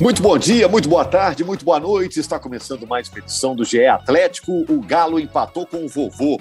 Muito 0.00 0.22
bom 0.22 0.36
dia, 0.36 0.68
muito 0.68 0.90
boa 0.90 1.06
tarde, 1.06 1.42
muito 1.42 1.64
boa 1.64 1.80
noite. 1.80 2.20
Está 2.20 2.38
começando 2.38 2.86
mais 2.86 3.08
uma 3.08 3.18
edição 3.18 3.56
do 3.56 3.64
GE 3.64 3.86
Atlético. 3.86 4.64
O 4.68 4.80
Galo 4.82 5.18
empatou 5.18 5.66
com 5.66 5.86
o 5.86 5.88
vovô. 5.88 6.38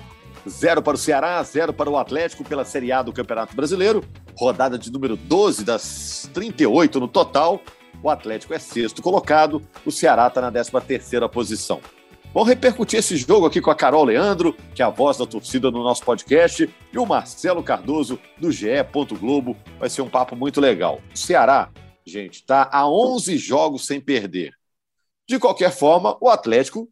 Zero 0.47 0.81
para 0.81 0.95
o 0.95 0.97
Ceará, 0.97 1.41
zero 1.41 1.71
para 1.71 1.89
o 1.89 1.97
Atlético 1.97 2.43
pela 2.43 2.65
Série 2.65 2.91
A 2.91 3.01
do 3.01 3.13
Campeonato 3.13 3.55
Brasileiro. 3.55 4.03
Rodada 4.37 4.77
de 4.77 4.91
número 4.91 5.15
12 5.15 5.63
das 5.63 6.29
38 6.33 6.99
no 6.99 7.07
total. 7.07 7.61
O 8.03 8.09
Atlético 8.09 8.53
é 8.53 8.59
sexto 8.59 9.01
colocado, 9.01 9.61
o 9.85 9.91
Ceará 9.91 10.27
está 10.27 10.41
na 10.41 10.51
13 10.51 10.71
terceira 10.85 11.29
posição. 11.29 11.79
Vamos 12.33 12.49
repercutir 12.49 12.99
esse 12.99 13.15
jogo 13.15 13.45
aqui 13.45 13.61
com 13.61 13.71
a 13.71 13.75
Carol 13.75 14.03
Leandro, 14.03 14.53
que 14.75 14.81
é 14.81 14.85
a 14.85 14.89
voz 14.89 15.17
da 15.17 15.25
torcida 15.25 15.71
no 15.71 15.81
nosso 15.81 16.03
podcast, 16.03 16.69
e 16.91 16.99
o 16.99 17.05
Marcelo 17.05 17.63
Cardoso, 17.63 18.19
do 18.37 18.51
GE. 18.51 18.67
Globo. 19.17 19.55
Vai 19.79 19.89
ser 19.89 20.01
um 20.01 20.09
papo 20.09 20.35
muito 20.35 20.59
legal. 20.59 20.99
O 21.13 21.17
Ceará 21.17 21.69
gente, 22.05 22.35
está 22.35 22.69
há 22.71 22.87
11 22.87 23.37
jogos 23.37 23.85
sem 23.85 23.99
perder. 23.99 24.53
De 25.27 25.39
qualquer 25.39 25.71
forma, 25.71 26.17
o 26.21 26.29
Atlético, 26.29 26.89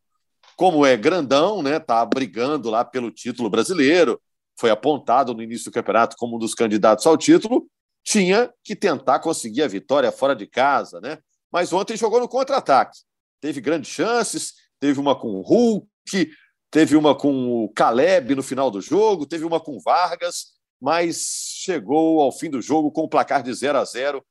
como 0.55 0.85
é 0.85 0.97
grandão, 0.97 1.61
né, 1.61 1.79
tá 1.79 2.03
brigando 2.05 2.69
lá 2.69 2.83
pelo 2.83 3.11
título 3.11 3.49
brasileiro, 3.49 4.19
foi 4.59 4.69
apontado 4.69 5.33
no 5.33 5.41
início 5.41 5.65
do 5.65 5.73
campeonato 5.73 6.15
como 6.17 6.35
um 6.35 6.39
dos 6.39 6.53
candidatos 6.53 7.05
ao 7.05 7.17
título, 7.17 7.67
tinha 8.03 8.51
que 8.63 8.75
tentar 8.75 9.19
conseguir 9.19 9.63
a 9.63 9.67
vitória 9.67 10.11
fora 10.11 10.35
de 10.35 10.45
casa, 10.45 10.99
né? 10.99 11.17
Mas 11.51 11.71
ontem 11.71 11.95
jogou 11.95 12.19
no 12.19 12.27
contra-ataque. 12.27 12.99
Teve 13.39 13.61
grandes 13.61 13.91
chances, 13.91 14.53
teve 14.79 14.99
uma 14.99 15.15
com 15.15 15.29
o 15.29 15.41
Hulk, 15.41 16.31
teve 16.69 16.95
uma 16.95 17.15
com 17.15 17.63
o 17.63 17.69
Caleb 17.69 18.35
no 18.35 18.43
final 18.43 18.69
do 18.69 18.81
jogo, 18.81 19.25
teve 19.25 19.45
uma 19.45 19.59
com 19.59 19.79
Vargas, 19.79 20.53
mas 20.81 21.55
chegou 21.61 22.19
ao 22.19 22.31
fim 22.31 22.49
do 22.49 22.61
jogo 22.61 22.91
com 22.91 23.03
o 23.03 23.09
placar 23.09 23.41
de 23.41 23.53
0 23.53 23.77
a 23.77 23.85
0 23.85 24.23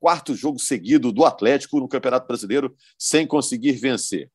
quarto 0.00 0.34
jogo 0.34 0.58
seguido 0.58 1.12
do 1.12 1.24
Atlético 1.24 1.78
no 1.78 1.86
Campeonato 1.86 2.26
Brasileiro 2.26 2.74
sem 2.98 3.26
conseguir 3.26 3.72
vencer. 3.72 4.30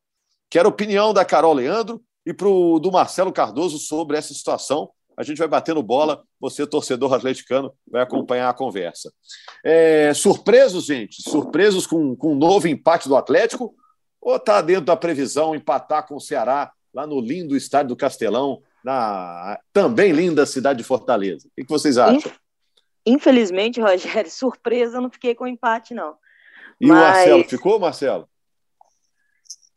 Quero 0.50 0.70
a 0.70 0.72
opinião 0.72 1.14
da 1.14 1.26
Carol 1.26 1.54
Leandro 1.54 2.02
e 2.26 2.34
pro, 2.34 2.80
do 2.80 2.92
Marcelo 2.92 3.34
Cardoso 3.34 3.80
sobre 3.80 4.18
essa 4.18 4.34
situação. 4.34 4.90
A 5.18 5.24
gente 5.24 5.38
vai 5.38 5.48
batendo 5.48 5.82
bola, 5.82 6.24
você, 6.40 6.68
torcedor 6.68 7.14
atleticano, 7.14 7.74
vai 7.90 8.02
acompanhar 8.02 8.50
a 8.50 8.54
conversa. 8.54 9.12
É, 9.64 10.14
surpresos, 10.14 10.86
gente? 10.86 11.22
Surpresos 11.22 11.88
com, 11.88 12.16
com 12.16 12.34
um 12.34 12.38
novo 12.38 12.68
empate 12.68 13.08
do 13.08 13.16
Atlético? 13.16 13.74
Ou 14.22 14.36
está 14.36 14.62
dentro 14.62 14.86
da 14.86 14.96
previsão 14.96 15.56
empatar 15.56 16.08
com 16.08 16.16
o 16.16 16.22
Ceará 16.22 16.72
lá 16.94 17.08
no 17.08 17.20
lindo 17.20 17.56
estádio 17.56 17.90
do 17.90 17.96
Castelão, 17.96 18.62
na 18.84 19.60
também 19.72 20.12
linda 20.12 20.46
cidade 20.46 20.80
de 20.80 20.84
Fortaleza? 20.84 21.48
O 21.48 21.64
que 21.64 21.70
vocês 21.70 21.98
acham? 21.98 22.32
Infelizmente, 23.06 23.80
Rogério, 23.80 24.30
surpresa, 24.32 24.98
eu 24.98 25.02
não 25.02 25.10
fiquei 25.10 25.36
com 25.36 25.44
o 25.44 25.48
empate, 25.48 25.94
não. 25.94 26.16
E 26.80 26.88
Mas... 26.88 26.98
o 26.98 27.02
Marcelo, 27.02 27.44
ficou, 27.44 27.80
Marcelo? 27.80 28.30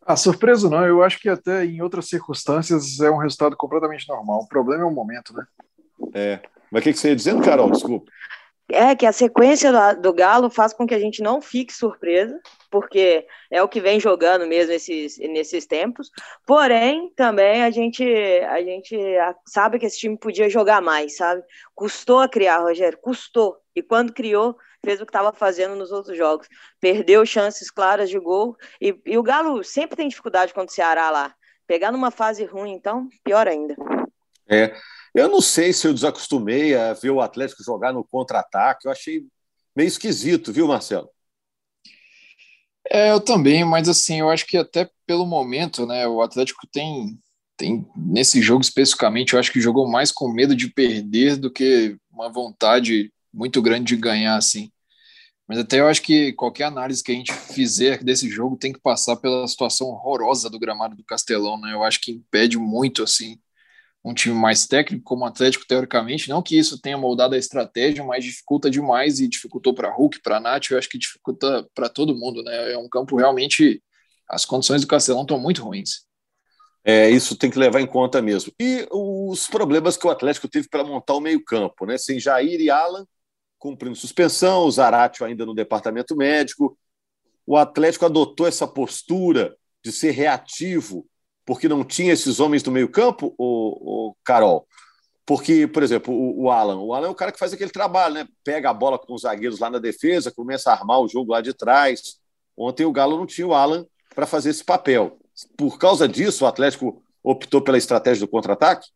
Ah, 0.04 0.16
surpresa 0.16 0.70
não, 0.70 0.86
eu 0.86 1.02
acho 1.02 1.20
que 1.20 1.28
até 1.28 1.66
em 1.66 1.82
outras 1.82 2.08
circunstâncias 2.08 2.98
é 2.98 3.10
um 3.10 3.18
resultado 3.18 3.54
completamente 3.54 4.08
normal. 4.08 4.40
O 4.40 4.48
problema 4.48 4.84
é 4.84 4.86
o 4.86 4.90
momento, 4.90 5.34
né? 5.34 5.46
É. 6.14 6.40
Mas 6.70 6.80
o 6.80 6.82
que, 6.84 6.92
que 6.94 6.98
você 6.98 7.10
ia 7.10 7.16
dizendo, 7.16 7.44
Carol? 7.44 7.70
Desculpa. 7.70 8.10
É 8.70 8.94
que 8.94 9.06
a 9.06 9.12
sequência 9.12 9.72
do, 9.72 10.02
do 10.02 10.12
Galo 10.12 10.50
faz 10.50 10.74
com 10.74 10.86
que 10.86 10.94
a 10.94 10.98
gente 10.98 11.22
não 11.22 11.40
fique 11.40 11.72
surpresa, 11.72 12.38
porque 12.70 13.26
é 13.50 13.62
o 13.62 13.68
que 13.68 13.80
vem 13.80 13.98
jogando 13.98 14.46
mesmo 14.46 14.72
esses, 14.72 15.16
nesses 15.18 15.66
tempos. 15.66 16.10
Porém, 16.46 17.10
também 17.16 17.62
a 17.62 17.70
gente, 17.70 18.04
a 18.48 18.60
gente 18.62 18.96
sabe 19.46 19.78
que 19.78 19.86
esse 19.86 19.98
time 19.98 20.18
podia 20.18 20.50
jogar 20.50 20.82
mais, 20.82 21.16
sabe? 21.16 21.42
Custou 21.74 22.20
a 22.20 22.28
criar, 22.28 22.58
Rogério, 22.58 22.98
custou. 23.00 23.56
E 23.74 23.82
quando 23.82 24.12
criou, 24.12 24.54
fez 24.84 25.00
o 25.00 25.06
que 25.06 25.10
estava 25.10 25.32
fazendo 25.32 25.74
nos 25.74 25.90
outros 25.90 26.16
jogos. 26.16 26.46
Perdeu 26.80 27.24
chances 27.24 27.70
claras 27.70 28.10
de 28.10 28.18
gol. 28.18 28.56
E, 28.80 28.94
e 29.06 29.16
o 29.16 29.22
Galo 29.22 29.64
sempre 29.64 29.96
tem 29.96 30.08
dificuldade 30.08 30.52
contra 30.52 30.70
o 30.70 30.74
Ceará 30.74 31.10
lá. 31.10 31.34
Pegar 31.66 31.92
numa 31.92 32.10
fase 32.10 32.44
ruim, 32.44 32.72
então, 32.72 33.08
pior 33.24 33.46
ainda. 33.46 33.74
É. 34.48 34.74
Eu 35.14 35.28
não 35.28 35.40
sei 35.40 35.72
se 35.72 35.86
eu 35.86 35.94
desacostumei 35.94 36.74
a 36.74 36.92
ver 36.92 37.10
o 37.10 37.20
Atlético 37.20 37.62
jogar 37.62 37.92
no 37.92 38.04
contra-ataque. 38.04 38.86
Eu 38.86 38.92
achei 38.92 39.24
meio 39.74 39.88
esquisito, 39.88 40.52
viu, 40.52 40.68
Marcelo? 40.68 41.08
É, 42.90 43.10
eu 43.10 43.20
também, 43.20 43.64
mas 43.64 43.88
assim, 43.88 44.20
eu 44.20 44.30
acho 44.30 44.46
que 44.46 44.56
até 44.56 44.88
pelo 45.06 45.26
momento, 45.26 45.86
né, 45.86 46.06
o 46.06 46.22
Atlético 46.22 46.66
tem, 46.72 47.18
tem 47.56 47.86
nesse 47.94 48.40
jogo 48.40 48.62
especificamente, 48.62 49.34
eu 49.34 49.38
acho 49.38 49.52
que 49.52 49.60
jogou 49.60 49.88
mais 49.90 50.10
com 50.10 50.32
medo 50.32 50.56
de 50.56 50.72
perder 50.72 51.36
do 51.36 51.50
que 51.50 51.96
uma 52.10 52.30
vontade 52.30 53.12
muito 53.32 53.60
grande 53.60 53.94
de 53.94 53.96
ganhar, 54.00 54.36
assim. 54.36 54.70
Mas 55.46 55.58
até 55.58 55.80
eu 55.80 55.88
acho 55.88 56.02
que 56.02 56.32
qualquer 56.34 56.64
análise 56.64 57.02
que 57.02 57.12
a 57.12 57.14
gente 57.14 57.32
fizer 57.32 58.02
desse 58.02 58.28
jogo 58.28 58.56
tem 58.56 58.72
que 58.72 58.80
passar 58.80 59.16
pela 59.16 59.46
situação 59.48 59.88
horrorosa 59.88 60.50
do 60.50 60.58
gramado 60.58 60.94
do 60.94 61.04
Castelão, 61.04 61.58
né? 61.58 61.72
Eu 61.72 61.82
acho 61.82 62.00
que 62.00 62.12
impede 62.12 62.58
muito, 62.58 63.02
assim, 63.02 63.38
um 64.04 64.14
time 64.14 64.34
mais 64.34 64.66
técnico 64.66 65.04
como 65.04 65.24
o 65.24 65.26
Atlético, 65.26 65.66
teoricamente. 65.66 66.28
Não 66.28 66.42
que 66.42 66.58
isso 66.58 66.80
tenha 66.80 66.96
moldado 66.96 67.34
a 67.34 67.38
estratégia, 67.38 68.04
mas 68.04 68.24
dificulta 68.24 68.70
demais 68.70 69.20
e 69.20 69.28
dificultou 69.28 69.74
para 69.74 69.92
Hulk, 69.92 70.20
para 70.22 70.40
Nath, 70.40 70.70
eu 70.70 70.78
acho 70.78 70.88
que 70.88 70.98
dificulta 70.98 71.66
para 71.74 71.88
todo 71.88 72.16
mundo, 72.16 72.42
né? 72.42 72.72
É 72.72 72.78
um 72.78 72.88
campo 72.88 73.16
realmente. 73.16 73.82
As 74.28 74.44
condições 74.44 74.82
do 74.82 74.86
Castelão 74.86 75.22
estão 75.22 75.38
muito 75.38 75.62
ruins. 75.62 76.06
É, 76.84 77.10
isso 77.10 77.36
tem 77.36 77.50
que 77.50 77.58
levar 77.58 77.80
em 77.80 77.86
conta 77.86 78.22
mesmo. 78.22 78.52
E 78.60 78.86
os 78.90 79.46
problemas 79.46 79.96
que 79.96 80.06
o 80.06 80.10
Atlético 80.10 80.48
teve 80.48 80.68
para 80.68 80.84
montar 80.84 81.14
o 81.14 81.20
meio-campo, 81.20 81.86
né? 81.86 81.98
Sem 81.98 82.20
Jair 82.20 82.60
e 82.60 82.70
Alan 82.70 83.06
cumprindo 83.58 83.96
suspensão, 83.96 84.64
o 84.64 84.70
Zaratio 84.70 85.26
ainda 85.26 85.44
no 85.44 85.54
departamento 85.54 86.16
médico. 86.16 86.78
O 87.46 87.56
Atlético 87.56 88.06
adotou 88.06 88.46
essa 88.46 88.66
postura 88.66 89.56
de 89.84 89.90
ser 89.90 90.12
reativo 90.12 91.06
porque 91.48 91.66
não 91.66 91.82
tinha 91.82 92.12
esses 92.12 92.40
homens 92.40 92.62
no 92.62 92.70
meio-campo, 92.70 93.34
o, 93.38 94.08
o, 94.10 94.16
Carol? 94.22 94.68
Porque, 95.24 95.66
por 95.66 95.82
exemplo, 95.82 96.12
o, 96.12 96.42
o, 96.42 96.50
Alan, 96.50 96.76
o 96.76 96.92
Alan 96.92 97.06
é 97.06 97.10
o 97.10 97.14
cara 97.14 97.32
que 97.32 97.38
faz 97.38 97.54
aquele 97.54 97.70
trabalho, 97.70 98.12
né? 98.12 98.28
Pega 98.44 98.68
a 98.68 98.74
bola 98.74 98.98
com 98.98 99.14
os 99.14 99.22
zagueiros 99.22 99.58
lá 99.58 99.70
na 99.70 99.78
defesa, 99.78 100.30
começa 100.30 100.68
a 100.68 100.74
armar 100.74 101.00
o 101.00 101.08
jogo 101.08 101.32
lá 101.32 101.40
de 101.40 101.54
trás. 101.54 102.18
Ontem 102.54 102.84
o 102.84 102.92
Galo 102.92 103.16
não 103.16 103.24
tinha 103.24 103.46
o 103.46 103.54
Alan 103.54 103.86
para 104.14 104.26
fazer 104.26 104.50
esse 104.50 104.62
papel. 104.62 105.18
Por 105.56 105.78
causa 105.78 106.06
disso, 106.06 106.44
o 106.44 106.46
Atlético 106.46 107.02
optou 107.22 107.62
pela 107.62 107.78
estratégia 107.78 108.26
do 108.26 108.30
contra-ataque? 108.30 108.86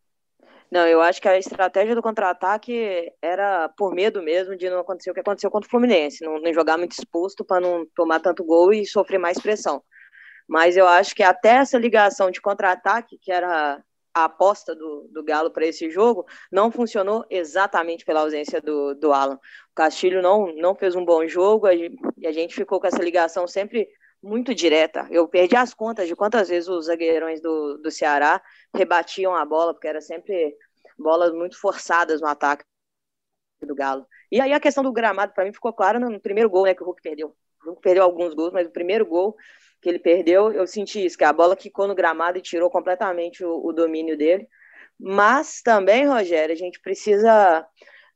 Não, 0.70 0.86
eu 0.86 1.00
acho 1.00 1.22
que 1.22 1.28
a 1.28 1.38
estratégia 1.38 1.94
do 1.94 2.02
contra-ataque 2.02 3.10
era 3.22 3.70
por 3.78 3.94
medo 3.94 4.22
mesmo 4.22 4.54
de 4.58 4.68
não 4.68 4.80
acontecer 4.80 5.10
o 5.10 5.14
que 5.14 5.20
aconteceu 5.20 5.50
contra 5.50 5.66
o 5.66 5.70
Fluminense, 5.70 6.22
não, 6.22 6.38
não 6.38 6.52
jogar 6.52 6.76
muito 6.76 6.92
exposto 6.92 7.46
para 7.46 7.62
não 7.62 7.86
tomar 7.96 8.20
tanto 8.20 8.44
gol 8.44 8.74
e 8.74 8.84
sofrer 8.84 9.16
mais 9.16 9.38
pressão. 9.40 9.82
Mas 10.48 10.76
eu 10.76 10.86
acho 10.86 11.14
que 11.14 11.22
até 11.22 11.56
essa 11.56 11.78
ligação 11.78 12.30
de 12.30 12.40
contra-ataque, 12.40 13.18
que 13.18 13.30
era 13.32 13.82
a 14.14 14.24
aposta 14.24 14.74
do, 14.74 15.08
do 15.10 15.24
Galo 15.24 15.50
para 15.50 15.66
esse 15.66 15.90
jogo, 15.90 16.26
não 16.50 16.70
funcionou 16.70 17.24
exatamente 17.30 18.04
pela 18.04 18.20
ausência 18.20 18.60
do, 18.60 18.94
do 18.94 19.12
Alan. 19.12 19.36
O 19.36 19.74
Castilho 19.74 20.20
não, 20.20 20.54
não 20.56 20.74
fez 20.74 20.94
um 20.94 21.04
bom 21.04 21.26
jogo 21.26 21.68
e 21.70 22.26
a 22.26 22.32
gente 22.32 22.54
ficou 22.54 22.80
com 22.80 22.86
essa 22.86 23.02
ligação 23.02 23.46
sempre 23.46 23.88
muito 24.22 24.54
direta. 24.54 25.08
Eu 25.10 25.26
perdi 25.26 25.56
as 25.56 25.74
contas 25.74 26.06
de 26.06 26.14
quantas 26.14 26.48
vezes 26.48 26.68
os 26.68 26.86
zagueirões 26.86 27.40
do, 27.40 27.78
do 27.78 27.90
Ceará 27.90 28.40
rebatiam 28.74 29.34
a 29.34 29.44
bola, 29.44 29.72
porque 29.72 29.88
era 29.88 30.00
sempre 30.00 30.54
bolas 30.98 31.32
muito 31.32 31.58
forçadas 31.58 32.20
no 32.20 32.28
ataque 32.28 32.64
do 33.66 33.74
Galo. 33.74 34.06
E 34.30 34.40
aí 34.40 34.52
a 34.52 34.60
questão 34.60 34.82
do 34.84 34.92
gramado, 34.92 35.32
para 35.32 35.44
mim, 35.44 35.52
ficou 35.52 35.72
clara 35.72 35.98
no 35.98 36.20
primeiro 36.20 36.50
gol 36.50 36.64
né, 36.64 36.74
que 36.74 36.82
o 36.82 36.86
Hulk 36.86 37.02
perdeu. 37.02 37.34
O 37.64 37.70
Hulk 37.70 37.82
perdeu 37.82 38.02
alguns 38.02 38.34
gols, 38.34 38.52
mas 38.52 38.66
o 38.66 38.70
primeiro 38.70 39.06
gol 39.06 39.36
que 39.82 39.88
ele 39.88 39.98
perdeu, 39.98 40.52
eu 40.52 40.66
senti 40.66 41.04
isso, 41.04 41.18
que 41.18 41.24
a 41.24 41.32
bola 41.32 41.56
quicou 41.56 41.88
no 41.88 41.94
gramado 41.94 42.38
e 42.38 42.42
tirou 42.42 42.70
completamente 42.70 43.44
o, 43.44 43.66
o 43.66 43.72
domínio 43.72 44.16
dele. 44.16 44.48
Mas 44.98 45.60
também, 45.60 46.06
Rogério, 46.06 46.54
a 46.54 46.56
gente 46.56 46.80
precisa 46.80 47.66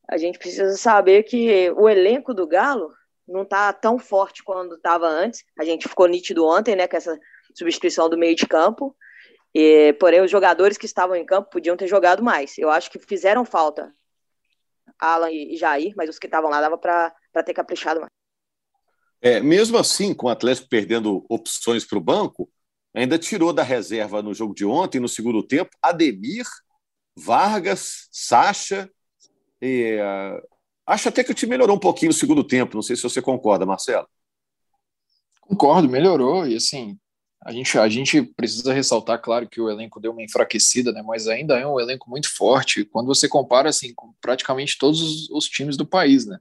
a 0.08 0.16
gente 0.16 0.38
precisa 0.38 0.76
saber 0.76 1.24
que 1.24 1.68
o 1.72 1.88
elenco 1.88 2.32
do 2.32 2.46
Galo 2.46 2.92
não 3.26 3.42
está 3.42 3.72
tão 3.72 3.98
forte 3.98 4.44
quanto 4.44 4.76
estava 4.76 5.08
antes. 5.08 5.44
A 5.58 5.64
gente 5.64 5.88
ficou 5.88 6.06
nítido 6.06 6.46
ontem, 6.46 6.76
né, 6.76 6.86
com 6.86 6.96
essa 6.96 7.18
substituição 7.52 8.08
do 8.08 8.16
meio 8.16 8.36
de 8.36 8.46
campo. 8.46 8.94
E, 9.52 9.94
porém, 9.94 10.20
os 10.20 10.30
jogadores 10.30 10.78
que 10.78 10.86
estavam 10.86 11.16
em 11.16 11.26
campo 11.26 11.50
podiam 11.50 11.76
ter 11.76 11.88
jogado 11.88 12.22
mais. 12.22 12.56
Eu 12.56 12.70
acho 12.70 12.88
que 12.88 13.00
fizeram 13.00 13.44
falta 13.44 13.92
Alan 15.00 15.32
e 15.32 15.56
Jair, 15.56 15.92
mas 15.96 16.08
os 16.08 16.20
que 16.20 16.26
estavam 16.28 16.50
lá 16.50 16.60
dava 16.60 16.78
para 16.78 17.12
ter 17.44 17.54
caprichado 17.54 17.98
mais. 17.98 18.10
É, 19.20 19.40
mesmo 19.40 19.78
assim, 19.78 20.14
com 20.14 20.26
o 20.26 20.30
Atlético 20.30 20.68
perdendo 20.68 21.24
opções 21.28 21.84
para 21.84 21.98
o 21.98 22.00
banco, 22.00 22.50
ainda 22.94 23.18
tirou 23.18 23.52
da 23.52 23.62
reserva 23.62 24.22
no 24.22 24.34
jogo 24.34 24.54
de 24.54 24.64
ontem, 24.64 25.00
no 25.00 25.08
segundo 25.08 25.42
tempo, 25.42 25.70
Ademir, 25.82 26.46
Vargas, 27.16 28.08
Sacha. 28.10 28.90
Uh, 29.62 30.46
acho 30.86 31.08
até 31.08 31.24
que 31.24 31.30
o 31.30 31.34
time 31.34 31.50
melhorou 31.50 31.76
um 31.76 31.80
pouquinho 31.80 32.10
no 32.10 32.14
segundo 32.14 32.44
tempo. 32.44 32.74
Não 32.74 32.82
sei 32.82 32.96
se 32.96 33.02
você 33.02 33.20
concorda, 33.22 33.66
Marcelo. 33.66 34.06
Concordo, 35.40 35.88
melhorou. 35.88 36.46
E 36.46 36.56
assim, 36.56 36.98
a 37.44 37.52
gente, 37.52 37.78
a 37.78 37.88
gente 37.88 38.22
precisa 38.22 38.72
ressaltar, 38.72 39.20
claro, 39.20 39.48
que 39.48 39.60
o 39.60 39.70
elenco 39.70 40.00
deu 40.00 40.12
uma 40.12 40.22
enfraquecida, 40.22 40.92
né? 40.92 41.02
Mas 41.02 41.28
ainda 41.28 41.58
é 41.58 41.66
um 41.66 41.78
elenco 41.78 42.10
muito 42.10 42.34
forte. 42.34 42.84
Quando 42.84 43.06
você 43.06 43.28
compara 43.28 43.68
assim 43.68 43.94
com 43.94 44.12
praticamente 44.20 44.76
todos 44.78 45.00
os, 45.00 45.30
os 45.30 45.44
times 45.46 45.76
do 45.76 45.86
país, 45.86 46.26
né? 46.26 46.38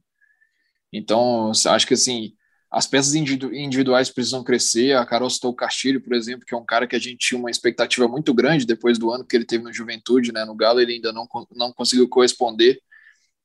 Então, 0.92 1.51
acho 1.51 1.86
que 1.86 1.94
assim, 1.94 2.33
as 2.75 2.86
peças 2.86 3.16
individuais 3.16 4.10
precisam 4.10 4.44
crescer. 4.44 4.98
A 4.98 5.06
Carol 5.06 5.30
citou 5.30 5.51
o 5.51 5.56
Castilho, 5.56 6.01
por 6.01 6.13
exemplo, 6.13 6.45
que 6.45 6.54
é 6.54 6.57
um 6.57 6.66
cara 6.66 6.86
que 6.86 6.94
a 6.94 7.00
gente 7.00 7.19
tinha 7.19 7.39
uma 7.39 7.50
expectativa 7.50 8.06
muito 8.06 8.33
grande 8.33 8.66
depois 8.66 9.00
do 9.00 9.10
ano 9.10 9.24
que 9.24 9.33
ele 9.33 9.45
teve 9.45 9.63
no 9.63 9.72
Juventude, 9.72 10.33
né? 10.33 10.44
No 10.44 10.54
Galo 10.54 10.81
ele 10.81 10.95
ainda 10.95 11.13
não, 11.13 11.25
não 11.56 11.72
conseguiu 11.72 12.10
corresponder. 12.10 12.77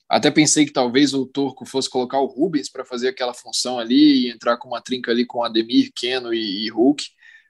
Até 0.08 0.32
pensei 0.32 0.66
que 0.66 0.72
talvez 0.72 1.14
o 1.14 1.24
Turco 1.26 1.64
fosse 1.64 1.88
colocar 1.88 2.18
o 2.18 2.26
Rubens 2.26 2.68
para 2.68 2.84
fazer 2.84 3.06
aquela 3.06 3.32
função 3.32 3.78
ali 3.78 4.26
e 4.26 4.30
entrar 4.32 4.56
com 4.56 4.66
uma 4.66 4.82
trinca 4.82 5.12
ali 5.12 5.24
com 5.24 5.44
Ademir, 5.44 5.92
Keno 5.94 6.34
e, 6.34 6.66
e 6.66 6.68
Hulk, 6.68 7.04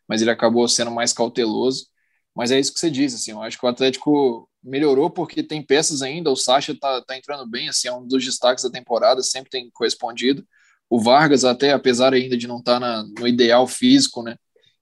mas 0.06 0.20
ele 0.20 0.30
acabou 0.30 0.68
sendo 0.68 0.90
mais 0.90 1.14
cauteloso. 1.14 1.86
Mas 2.34 2.50
é 2.50 2.60
isso 2.60 2.74
que 2.74 2.78
você 2.78 2.90
diz, 2.90 3.14
assim, 3.14 3.30
eu 3.30 3.40
acho 3.40 3.58
que 3.58 3.64
o 3.64 3.68
Atlético 3.70 4.46
melhorou 4.62 5.08
porque 5.08 5.42
tem 5.42 5.62
peças 5.62 6.02
ainda, 6.02 6.30
o 6.30 6.36
Sacha 6.36 6.76
tá, 6.78 7.00
tá 7.00 7.16
entrando 7.16 7.48
bem, 7.48 7.70
assim, 7.70 7.88
é 7.88 7.92
um 7.92 8.06
dos 8.06 8.22
destaques 8.22 8.64
da 8.64 8.70
temporada, 8.70 9.22
sempre 9.22 9.48
tem 9.48 9.70
correspondido. 9.70 10.46
O 10.90 11.00
Vargas, 11.00 11.44
até 11.44 11.72
apesar 11.72 12.12
ainda 12.12 12.36
de 12.36 12.48
não 12.48 12.58
estar 12.58 12.80
tá 12.80 13.04
no 13.18 13.28
ideal 13.28 13.66
físico, 13.68 14.22
né, 14.24 14.36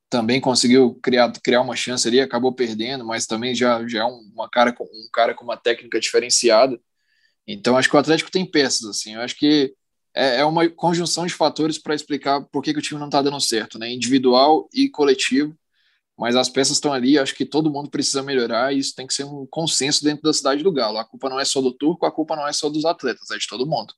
também 0.08 0.40
conseguiu 0.40 0.94
criar, 1.02 1.30
criar 1.42 1.60
uma 1.60 1.76
chance 1.76 2.08
ali, 2.08 2.18
acabou 2.18 2.52
perdendo, 2.52 3.04
mas 3.04 3.26
também 3.26 3.54
já, 3.54 3.86
já 3.86 4.00
é 4.00 4.04
uma 4.04 4.48
cara 4.48 4.74
um 4.80 5.08
cara 5.12 5.34
com 5.34 5.44
uma 5.44 5.56
técnica 5.56 6.00
diferenciada. 6.00 6.80
Então, 7.46 7.76
acho 7.76 7.90
que 7.90 7.96
o 7.96 7.98
Atlético 7.98 8.30
tem 8.30 8.50
peças, 8.50 8.88
assim, 8.88 9.14
eu 9.14 9.20
acho 9.20 9.36
que 9.36 9.74
é, 10.14 10.40
é 10.40 10.44
uma 10.44 10.68
conjunção 10.70 11.26
de 11.26 11.34
fatores 11.34 11.78
para 11.78 11.94
explicar 11.94 12.42
por 12.50 12.62
que, 12.62 12.72
que 12.72 12.78
o 12.78 12.82
time 12.82 12.98
não 12.98 13.08
está 13.08 13.22
dando 13.22 13.40
certo, 13.40 13.78
né, 13.78 13.92
individual 13.92 14.68
e 14.72 14.88
coletivo, 14.88 15.54
mas 16.18 16.34
as 16.36 16.48
peças 16.48 16.78
estão 16.78 16.92
ali, 16.92 17.18
acho 17.18 17.34
que 17.34 17.44
todo 17.46 17.70
mundo 17.70 17.90
precisa 17.90 18.22
melhorar 18.22 18.74
e 18.74 18.78
isso 18.78 18.94
tem 18.94 19.06
que 19.06 19.14
ser 19.14 19.24
um 19.24 19.46
consenso 19.48 20.02
dentro 20.02 20.22
da 20.22 20.32
cidade 20.32 20.64
do 20.64 20.72
Galo. 20.72 20.98
A 20.98 21.04
culpa 21.04 21.28
não 21.28 21.38
é 21.38 21.44
só 21.44 21.60
do 21.60 21.72
Turco, 21.72 22.06
a 22.06 22.10
culpa 22.10 22.34
não 22.34 22.48
é 22.48 22.52
só 22.52 22.68
dos 22.68 22.84
atletas, 22.84 23.30
é 23.30 23.38
de 23.38 23.46
todo 23.46 23.66
mundo. 23.66 23.94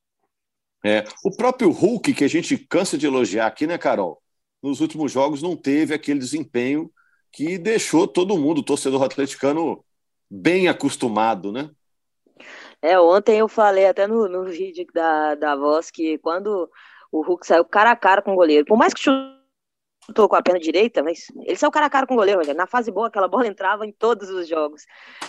É, 0.85 1.05
o 1.25 1.35
próprio 1.35 1.71
Hulk, 1.71 2.15
que 2.15 2.25
a 2.25 2.29
gente 2.29 2.57
cansa 2.57 2.97
de 2.97 3.07
elogiar 3.07 3.47
aqui, 3.47 3.67
né, 3.67 3.77
Carol? 3.77 4.21
Nos 4.63 4.81
últimos 4.81 5.13
jogos 5.13 5.43
não 5.43 5.57
teve 5.57 5.95
aquele 5.95 6.19
desempenho 6.19 6.91
que 7.33 7.59
deixou 7.59 8.09
todo 8.09 8.39
mundo, 8.39 8.59
o 8.59 8.65
torcedor 8.65 9.03
atleticano, 9.03 9.85
bem 10.31 10.69
acostumado, 10.69 11.53
né? 11.53 11.71
É, 12.83 12.99
ontem 12.99 13.39
eu 13.39 13.49
falei 13.49 13.87
até 13.87 14.07
no, 14.07 14.27
no 14.29 14.45
vídeo 14.45 14.87
da, 14.95 15.35
da 15.35 15.55
voz 15.55 15.91
que 15.91 16.17
quando 16.19 16.71
o 17.13 17.23
Hulk 17.23 17.47
saiu 17.47 17.65
cara 17.65 17.91
a 17.91 17.97
cara 17.97 18.23
com 18.23 18.33
o 18.33 18.37
goleiro, 18.37 18.65
por 18.65 18.79
mais 18.79 18.95
que 18.95 19.03
chutou 20.05 20.29
com 20.29 20.37
a 20.37 20.43
perna 20.43 20.59
direita, 20.59 21.03
mas 21.03 21.27
ele 21.45 21.57
saiu 21.57 21.71
cara 21.71 21.87
a 21.87 21.91
cara 21.91 22.07
com 22.07 22.15
o 22.15 22.17
goleiro, 22.17 22.41
na 22.55 22.67
fase 22.67 22.91
boa 22.91 23.09
aquela 23.09 23.29
bola 23.29 23.47
entrava 23.49 23.87
em 23.87 23.93
todos 23.93 24.29
os 24.31 24.49
jogos. 24.49 24.85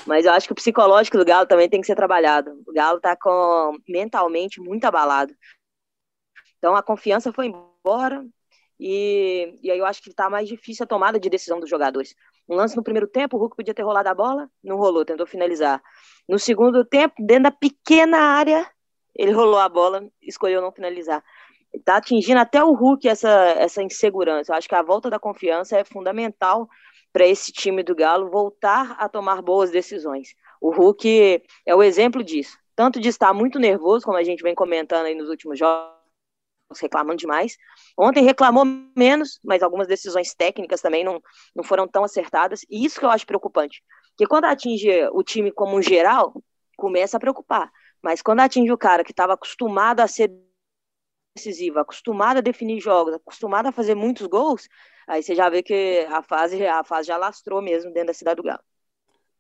Mas 0.06 0.26
eu 0.26 0.32
acho 0.34 0.48
que 0.48 0.54
o 0.54 0.56
psicológico 0.56 1.18
do 1.18 1.26
Galo 1.26 1.48
também 1.48 1.70
tem 1.70 1.82
que 1.82 1.88
ser 1.88 1.96
trabalhado. 1.96 2.52
O 2.68 2.74
Galo 2.74 3.00
tá 3.00 3.16
com 3.16 3.78
mentalmente 3.88 4.60
muito 4.60 4.86
abalado. 4.86 5.34
Então 6.58 6.76
a 6.76 6.84
confiança 6.84 7.34
foi 7.34 7.48
embora 7.48 8.26
e, 8.80 9.60
e 9.62 9.72
aí 9.72 9.78
eu 9.78 9.86
acho 9.86 10.02
que 10.02 10.14
tá 10.14 10.30
mais 10.30 10.48
difícil 10.48 10.84
a 10.84 10.88
tomada 10.88 11.20
de 11.20 11.30
decisão 11.30 11.60
dos 11.60 11.70
jogadores. 11.70 12.16
Um 12.48 12.56
lance 12.56 12.76
no 12.76 12.84
primeiro 12.84 13.08
tempo, 13.08 13.38
o 13.38 13.40
Hulk 13.40 13.56
podia 13.56 13.74
ter 13.74 13.84
rolado 13.84 14.10
a 14.10 14.14
bola, 14.14 14.50
não 14.64 14.78
rolou, 14.78 15.06
tentou 15.06 15.28
finalizar. 15.28 15.82
No 16.28 16.40
segundo 16.40 16.84
tempo, 16.84 17.16
dentro 17.20 17.44
da 17.44 17.52
pequena 17.52 18.18
área, 18.18 18.70
ele 19.16 19.32
rolou 19.32 19.60
a 19.60 19.70
bola, 19.70 20.08
escolheu 20.22 20.62
não 20.62 20.72
finalizar 20.72 21.24
está 21.74 21.98
atingindo 21.98 22.40
até 22.40 22.64
o 22.64 22.74
Hulk 22.74 23.08
essa, 23.08 23.30
essa 23.30 23.82
insegurança. 23.82 24.52
Eu 24.52 24.58
acho 24.58 24.68
que 24.68 24.76
a 24.76 24.82
volta 24.82 25.10
da 25.10 25.20
confiança 25.20 25.78
é 25.78 25.84
fundamental 25.84 26.68
para 27.12 27.28
esse 27.28 27.52
time 27.52 27.84
do 27.84 27.96
Galo 27.96 28.30
voltar 28.30 28.96
a 28.98 29.10
tomar 29.10 29.42
boas 29.42 29.72
decisões. 29.72 30.34
O 30.62 30.72
Hulk 30.72 31.44
é 31.66 31.76
o 31.76 31.84
exemplo 31.84 32.24
disso. 32.24 32.58
Tanto 32.76 33.00
de 33.00 33.10
estar 33.10 33.34
muito 33.34 33.60
nervoso, 33.60 34.06
como 34.06 34.18
a 34.18 34.24
gente 34.24 34.44
vem 34.44 34.56
comentando 34.56 35.06
aí 35.06 35.16
nos 35.16 35.30
últimos 35.30 35.60
jogos, 35.60 35.92
reclamando 36.80 37.18
demais. 37.18 37.58
Ontem 37.98 38.24
reclamou 38.24 38.64
menos, 38.96 39.40
mas 39.44 39.62
algumas 39.62 39.88
decisões 39.88 40.34
técnicas 40.34 40.82
também 40.82 41.04
não, 41.04 41.22
não 41.56 41.64
foram 41.64 41.88
tão 41.88 42.04
acertadas. 42.04 42.62
E 42.70 42.86
isso 42.86 43.00
que 43.00 43.06
eu 43.06 43.10
acho 43.10 43.26
preocupante. 43.26 43.84
Porque 44.12 44.26
quando 44.28 44.46
atinge 44.46 44.90
o 45.12 45.24
time 45.24 45.52
como 45.52 45.76
um 45.76 45.82
geral, 45.82 46.34
começa 46.78 47.18
a 47.18 47.20
preocupar. 47.20 47.70
Mas 48.02 48.22
quando 48.22 48.40
atinge 48.40 48.72
o 48.72 48.78
cara 48.78 49.04
que 49.04 49.12
estava 49.12 49.34
acostumado 49.34 50.00
a 50.00 50.08
ser 50.08 50.32
decisiva, 51.36 51.82
acostumada 51.82 52.40
a 52.40 52.44
definir 52.44 52.80
jogos, 52.80 53.14
acostumada 53.14 53.70
a 53.70 53.72
fazer 53.72 53.96
muitos 53.96 54.28
gols, 54.28 54.68
aí 55.08 55.24
você 55.24 55.36
já 55.36 55.50
vê 55.50 55.64
que 55.64 56.06
a 56.10 56.22
fase, 56.22 56.66
a 56.66 56.84
fase 56.84 57.08
já 57.08 57.18
lastrou 57.18 57.62
mesmo 57.62 57.92
dentro 57.92 58.08
da 58.08 58.14
cidade 58.14 58.38
do 58.38 58.44
Galo. 58.44 58.62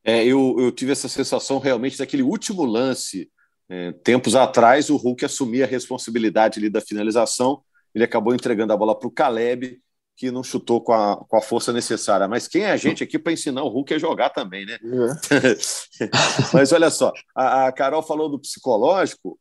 É, 0.03 0.23
eu, 0.25 0.55
eu 0.57 0.71
tive 0.71 0.91
essa 0.91 1.07
sensação 1.07 1.59
realmente 1.59 1.97
daquele 1.97 2.23
último 2.23 2.63
lance. 2.65 3.29
É, 3.69 3.91
tempos 4.03 4.35
atrás, 4.35 4.89
o 4.89 4.97
Hulk 4.97 5.23
assumia 5.23 5.65
a 5.65 5.67
responsabilidade 5.67 6.59
ali 6.59 6.69
da 6.69 6.81
finalização, 6.81 7.63
ele 7.94 8.03
acabou 8.03 8.33
entregando 8.33 8.73
a 8.73 8.77
bola 8.77 8.97
para 8.97 9.07
o 9.07 9.11
Caleb, 9.11 9.79
que 10.15 10.31
não 10.31 10.44
chutou 10.44 10.81
com 10.81 10.94
a, 10.94 11.17
com 11.17 11.37
a 11.37 11.41
força 11.41 11.71
necessária. 11.71 12.27
Mas 12.27 12.47
quem 12.47 12.63
é 12.63 12.71
a 12.71 12.77
gente 12.77 13.03
aqui 13.03 13.17
para 13.17 13.33
ensinar 13.33 13.63
o 13.63 13.69
Hulk 13.69 13.94
a 13.94 13.99
jogar 13.99 14.29
também, 14.29 14.65
né? 14.65 14.77
É. 14.83 16.07
Mas 16.53 16.71
olha 16.71 16.89
só, 16.89 17.11
a, 17.35 17.67
a 17.67 17.71
Carol 17.71 18.03
falou 18.03 18.29
do 18.29 18.39
psicológico, 18.39 19.39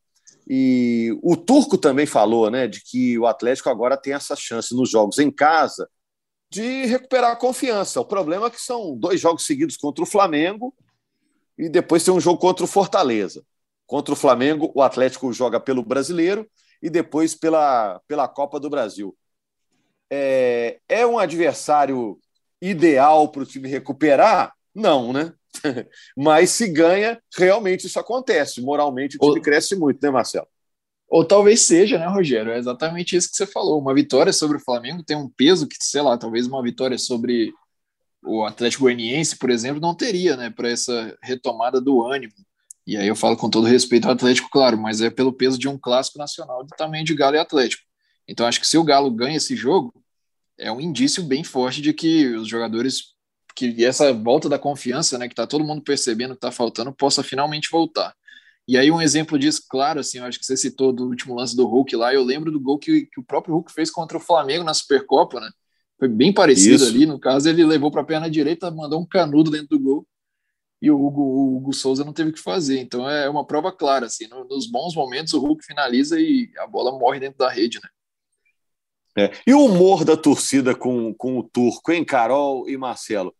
e 0.52 1.16
o 1.22 1.36
Turco 1.36 1.78
também 1.78 2.06
falou, 2.06 2.50
né, 2.50 2.66
de 2.66 2.82
que 2.82 3.16
o 3.16 3.24
Atlético 3.24 3.68
agora 3.68 3.96
tem 3.96 4.14
essa 4.14 4.34
chance 4.34 4.74
nos 4.74 4.90
jogos 4.90 5.20
em 5.20 5.30
casa 5.30 5.88
de 6.50 6.86
recuperar 6.86 7.30
a 7.30 7.36
confiança. 7.36 8.00
O 8.00 8.04
problema 8.04 8.48
é 8.48 8.50
que 8.50 8.60
são 8.60 8.98
dois 8.98 9.20
jogos 9.20 9.46
seguidos 9.46 9.76
contra 9.76 10.02
o 10.02 10.06
Flamengo 10.06 10.74
e 11.56 11.68
depois 11.68 12.02
tem 12.02 12.12
um 12.12 12.18
jogo 12.18 12.40
contra 12.40 12.64
o 12.64 12.66
Fortaleza. 12.66 13.44
Contra 13.86 14.12
o 14.12 14.16
Flamengo, 14.16 14.72
o 14.74 14.82
Atlético 14.82 15.32
joga 15.32 15.60
pelo 15.60 15.84
Brasileiro 15.84 16.44
e 16.82 16.90
depois 16.90 17.32
pela, 17.32 18.00
pela 18.08 18.26
Copa 18.26 18.58
do 18.58 18.68
Brasil. 18.68 19.16
É, 20.10 20.80
é 20.88 21.06
um 21.06 21.20
adversário 21.20 22.18
ideal 22.60 23.28
para 23.28 23.42
o 23.42 23.46
time 23.46 23.68
recuperar? 23.68 24.52
Não, 24.74 25.12
né? 25.12 25.32
Mas 26.16 26.50
se 26.50 26.68
ganha, 26.68 27.20
realmente 27.36 27.86
isso 27.86 27.98
acontece. 27.98 28.60
Moralmente 28.60 29.16
o 29.16 29.20
time 29.20 29.38
ou, 29.38 29.42
cresce 29.42 29.76
muito, 29.76 29.98
né, 30.02 30.10
Marcelo? 30.10 30.46
Ou 31.08 31.24
talvez 31.24 31.62
seja, 31.62 31.98
né, 31.98 32.06
Rogério? 32.06 32.52
É 32.52 32.58
exatamente 32.58 33.16
isso 33.16 33.30
que 33.30 33.36
você 33.36 33.46
falou. 33.46 33.80
Uma 33.80 33.94
vitória 33.94 34.32
sobre 34.32 34.56
o 34.56 34.60
Flamengo 34.60 35.02
tem 35.02 35.16
um 35.16 35.28
peso 35.28 35.66
que, 35.66 35.76
sei 35.80 36.02
lá, 36.02 36.16
talvez 36.16 36.46
uma 36.46 36.62
vitória 36.62 36.96
sobre 36.96 37.52
o 38.22 38.44
Atlético 38.44 38.84
Goianiense, 38.84 39.36
por 39.36 39.50
exemplo, 39.50 39.80
não 39.80 39.94
teria, 39.94 40.36
né, 40.36 40.50
para 40.50 40.70
essa 40.70 41.16
retomada 41.22 41.80
do 41.80 42.02
ânimo. 42.02 42.34
E 42.86 42.96
aí 42.96 43.06
eu 43.06 43.16
falo 43.16 43.36
com 43.36 43.48
todo 43.48 43.66
respeito 43.66 44.06
ao 44.06 44.12
Atlético, 44.12 44.50
claro, 44.50 44.76
mas 44.76 45.00
é 45.00 45.10
pelo 45.10 45.32
peso 45.32 45.58
de 45.58 45.68
um 45.68 45.78
clássico 45.78 46.18
nacional 46.18 46.66
tamanho 46.76 47.04
de 47.04 47.14
Galo 47.14 47.36
e 47.36 47.38
Atlético. 47.38 47.82
Então 48.26 48.46
acho 48.46 48.60
que 48.60 48.66
se 48.66 48.78
o 48.78 48.84
Galo 48.84 49.10
ganha 49.10 49.36
esse 49.36 49.56
jogo, 49.56 49.92
é 50.58 50.70
um 50.70 50.80
indício 50.80 51.22
bem 51.22 51.42
forte 51.42 51.80
de 51.80 51.92
que 51.92 52.26
os 52.28 52.48
jogadores 52.48 53.14
que 53.54 53.84
essa 53.84 54.12
volta 54.12 54.48
da 54.48 54.58
confiança, 54.58 55.18
né, 55.18 55.28
que 55.28 55.34
tá 55.34 55.46
todo 55.46 55.64
mundo 55.64 55.82
percebendo 55.82 56.34
que 56.34 56.40
tá 56.40 56.50
faltando, 56.50 56.92
possa 56.92 57.22
finalmente 57.22 57.70
voltar. 57.70 58.14
E 58.66 58.76
aí 58.76 58.90
um 58.90 59.02
exemplo 59.02 59.38
disso, 59.38 59.64
claro, 59.68 60.00
assim, 60.00 60.18
eu 60.18 60.24
acho 60.24 60.38
que 60.38 60.46
você 60.46 60.56
citou 60.56 60.92
do 60.92 61.08
último 61.08 61.34
lance 61.34 61.56
do 61.56 61.66
Hulk 61.66 61.96
lá, 61.96 62.14
eu 62.14 62.22
lembro 62.22 62.52
do 62.52 62.60
gol 62.60 62.78
que, 62.78 63.06
que 63.06 63.20
o 63.20 63.24
próprio 63.24 63.54
Hulk 63.54 63.72
fez 63.72 63.90
contra 63.90 64.16
o 64.16 64.20
Flamengo 64.20 64.64
na 64.64 64.74
Supercopa, 64.74 65.40
né? 65.40 65.50
Foi 65.98 66.08
bem 66.08 66.32
parecido 66.32 66.76
Isso. 66.76 66.86
ali, 66.86 67.04
no 67.04 67.18
caso 67.18 67.48
ele 67.48 67.64
levou 67.64 67.90
para 67.90 68.02
a 68.02 68.04
perna 68.04 68.30
direita, 68.30 68.70
mandou 68.70 69.00
um 69.00 69.06
canudo 69.06 69.50
dentro 69.50 69.68
do 69.76 69.80
gol 69.80 70.06
e 70.82 70.90
o 70.90 70.96
Hugo, 70.96 71.20
o 71.20 71.56
Hugo, 71.56 71.72
Souza 71.74 72.04
não 72.04 72.12
teve 72.12 72.30
o 72.30 72.32
que 72.32 72.40
fazer. 72.40 72.80
Então 72.80 73.08
é 73.08 73.28
uma 73.28 73.46
prova 73.46 73.70
clara, 73.70 74.06
assim, 74.06 74.26
nos 74.48 74.66
bons 74.66 74.94
momentos 74.94 75.34
o 75.34 75.40
Hulk 75.40 75.64
finaliza 75.64 76.18
e 76.18 76.50
a 76.58 76.66
bola 76.66 76.98
morre 76.98 77.20
dentro 77.20 77.38
da 77.38 77.50
rede, 77.50 77.78
né? 77.82 77.88
É. 79.18 79.30
E 79.46 79.52
o 79.52 79.64
humor 79.64 80.04
da 80.04 80.16
torcida 80.16 80.74
com, 80.74 81.12
com 81.12 81.38
o 81.38 81.42
Turco, 81.42 81.92
hein, 81.92 82.04
Carol 82.04 82.68
e 82.68 82.76
Marcelo? 82.76 83.34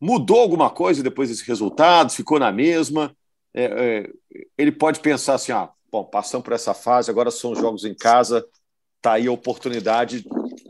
Mudou 0.00 0.40
alguma 0.40 0.70
coisa 0.70 1.02
depois 1.02 1.28
desse 1.28 1.46
resultado? 1.46 2.12
Ficou 2.12 2.38
na 2.38 2.52
mesma? 2.52 3.16
É, 3.54 3.64
é, 3.64 4.10
ele 4.58 4.70
pode 4.70 5.00
pensar 5.00 5.34
assim: 5.34 5.52
ah, 5.52 5.70
bom, 5.90 6.04
passamos 6.04 6.44
por 6.44 6.52
essa 6.52 6.74
fase, 6.74 7.10
agora 7.10 7.30
são 7.30 7.54
jogos 7.54 7.84
em 7.84 7.94
casa, 7.94 8.46
tá 9.00 9.12
aí 9.12 9.26
a 9.26 9.32
oportunidade 9.32 10.24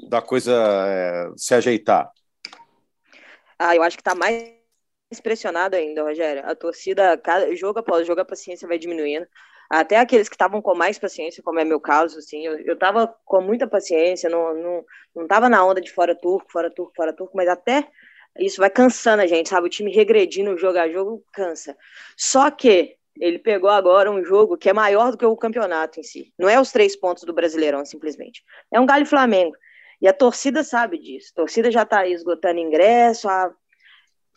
da 0.09 0.23
coisa 0.23 0.53
é, 0.87 1.31
se 1.37 1.55
ajeitar. 1.55 2.11
Ah, 3.59 3.75
eu 3.75 3.83
acho 3.83 3.97
que 3.97 4.05
tá 4.05 4.15
mais 4.15 4.55
pressionado 5.23 5.75
ainda, 5.75 6.03
Rogério. 6.03 6.43
A 6.47 6.55
torcida, 6.55 7.17
cada 7.19 7.55
jogo 7.57 7.81
após 7.81 8.07
jogo, 8.07 8.21
a 8.21 8.25
paciência 8.25 8.69
vai 8.69 8.79
diminuindo. 8.79 9.27
Até 9.69 9.97
aqueles 9.97 10.29
que 10.29 10.37
estavam 10.37 10.63
com 10.63 10.77
mais 10.77 10.99
paciência, 10.99 11.43
como 11.43 11.59
é 11.59 11.65
meu 11.65 11.81
caso, 11.81 12.19
assim, 12.19 12.47
eu, 12.47 12.59
eu 12.61 12.79
tava 12.79 13.13
com 13.25 13.41
muita 13.41 13.67
paciência, 13.67 14.31
não, 14.31 14.55
não, 14.55 14.85
não 15.15 15.27
tava 15.27 15.49
na 15.49 15.65
onda 15.65 15.81
de 15.81 15.91
fora 15.91 16.15
turco, 16.15 16.53
fora 16.53 16.71
turco, 16.71 16.93
fora 16.95 17.13
turco, 17.13 17.37
mas 17.37 17.49
até 17.49 17.89
isso 18.39 18.59
vai 18.59 18.71
cansando 18.71 19.23
a 19.23 19.27
gente, 19.27 19.49
sabe? 19.49 19.67
O 19.67 19.71
time 19.71 19.93
regredindo 19.93 20.57
jogo 20.57 20.79
a 20.79 20.89
jogo 20.89 21.25
cansa. 21.33 21.77
Só 22.17 22.51
que 22.51 22.97
ele 23.19 23.39
pegou 23.39 23.71
agora 23.71 24.11
um 24.11 24.25
jogo 24.25 24.57
que 24.57 24.69
é 24.69 24.73
maior 24.73 25.11
do 25.11 25.19
que 25.19 25.25
o 25.25 25.37
campeonato 25.37 26.01
em 26.01 26.03
si. 26.03 26.33
Não 26.39 26.49
é 26.49 26.61
os 26.61 26.71
três 26.71 26.95
pontos 26.95 27.25
do 27.25 27.33
Brasileirão, 27.33 27.85
simplesmente. 27.85 28.45
É 28.71 28.79
um 28.79 28.87
Galo 28.87 29.07
Flamengo. 29.07 29.57
E 30.01 30.07
a 30.07 30.13
torcida 30.13 30.63
sabe 30.63 30.99
disso. 30.99 31.31
A 31.33 31.37
torcida 31.37 31.71
já 31.71 31.83
está 31.83 32.07
esgotando 32.07 32.61
ingresso, 32.61 33.29
a... 33.29 33.53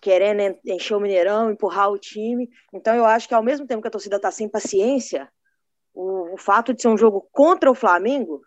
querendo 0.01 0.57
encher 0.65 0.95
o 0.95 0.99
Mineirão, 0.99 1.51
empurrar 1.51 1.91
o 1.91 1.97
time. 1.97 2.49
Então 2.73 2.95
eu 2.95 3.05
acho 3.05 3.27
que 3.27 3.33
ao 3.33 3.43
mesmo 3.43 3.67
tempo 3.67 3.81
que 3.81 3.87
a 3.87 3.91
torcida 3.91 4.15
está 4.15 4.31
sem 4.31 4.47
paciência, 4.47 5.29
o, 5.93 6.33
o 6.33 6.37
fato 6.37 6.73
de 6.73 6.81
ser 6.81 6.87
um 6.87 6.97
jogo 6.97 7.27
contra 7.31 7.69
o 7.69 7.75
Flamengo 7.75 8.41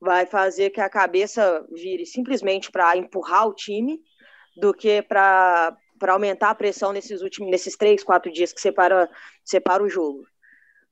vai 0.00 0.26
fazer 0.26 0.70
que 0.70 0.80
a 0.80 0.90
cabeça 0.90 1.64
vire 1.70 2.04
simplesmente 2.06 2.70
para 2.70 2.96
empurrar 2.96 3.46
o 3.46 3.54
time 3.54 4.00
do 4.56 4.72
que 4.74 5.02
para 5.02 5.76
aumentar 6.08 6.50
a 6.50 6.54
pressão 6.54 6.92
nesses 6.92 7.22
últimos 7.22 7.50
nesses 7.50 7.76
três, 7.76 8.02
quatro 8.02 8.32
dias 8.32 8.52
que 8.52 8.60
separa, 8.60 9.08
separa 9.44 9.82
o 9.82 9.88
jogo. 9.88 10.24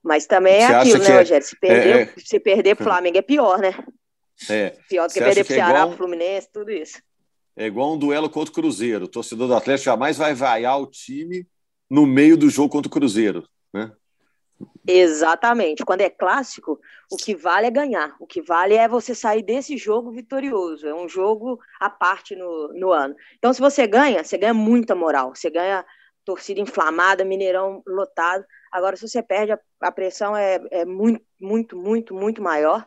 Mas 0.03 0.27
também 0.27 0.63
é 0.63 0.67
Você 0.67 0.75
aquilo, 0.75 0.99
né, 0.99 1.11
é 1.11 1.19
Rogério? 1.19 1.47
Se 1.47 1.57
perder, 1.59 1.97
é, 1.97 2.03
é... 2.03 2.15
se 2.17 2.41
perder 2.41 2.75
pro 2.75 2.85
Flamengo 2.85 3.19
é 3.19 3.23
pior, 3.23 3.59
né? 3.59 3.75
É. 4.49 4.71
Pior 4.89 5.07
do 5.07 5.13
que 5.13 5.21
perder 5.21 5.45
pro 5.45 5.53
é 5.53 5.57
Ceará, 5.57 5.71
igual... 5.81 5.89
pro 5.89 5.99
Fluminense, 5.99 6.49
tudo 6.53 6.71
isso. 6.71 7.03
É 7.57 7.67
igual 7.67 7.93
um 7.93 7.99
duelo 7.99 8.31
contra 8.31 8.51
o 8.51 8.55
Cruzeiro. 8.55 9.05
O 9.05 9.09
torcedor 9.09 9.49
do 9.49 9.55
Atlético 9.55 9.85
jamais 9.85 10.17
vai 10.17 10.33
vaiar 10.33 10.81
o 10.81 10.87
time 10.87 11.47
no 11.91 12.07
meio 12.07 12.37
do 12.37 12.49
jogo 12.49 12.71
contra 12.71 12.89
o 12.89 12.93
Cruzeiro, 12.93 13.47
né? 13.75 13.93
Exatamente. 14.87 15.85
Quando 15.85 16.01
é 16.01 16.11
clássico, 16.11 16.81
o 17.11 17.17
que 17.17 17.35
vale 17.35 17.67
é 17.67 17.71
ganhar. 17.71 18.17
O 18.19 18.27
que 18.27 18.43
vale 18.43 18.75
é 18.75 18.89
você 18.89 19.15
sair 19.15 19.43
desse 19.43 19.77
jogo 19.77 20.11
vitorioso. 20.11 20.87
É 20.87 20.95
um 20.95 21.09
jogo 21.09 21.59
à 21.79 21.89
parte 21.89 22.35
no, 22.35 22.73
no 22.75 22.91
ano. 22.91 23.15
Então, 23.39 23.53
se 23.53 23.61
você 23.61 23.87
ganha, 23.87 24.25
você 24.25 24.37
ganha 24.37 24.55
muita 24.55 24.95
moral. 24.95 25.35
Você 25.35 25.51
ganha 25.51 25.85
torcida 26.25 26.61
inflamada, 26.61 27.25
Mineirão 27.25 27.83
lotado. 27.87 28.45
Agora, 28.71 28.97
se 28.97 29.07
você 29.07 29.23
perde, 29.23 29.53
a, 29.53 29.59
a 29.81 29.93
pressão 29.93 30.37
é, 30.37 30.61
é 30.71 30.85
muito, 30.85 31.25
muito, 31.41 31.77
muito, 31.77 32.15
muito 32.15 32.43
maior. 32.43 32.87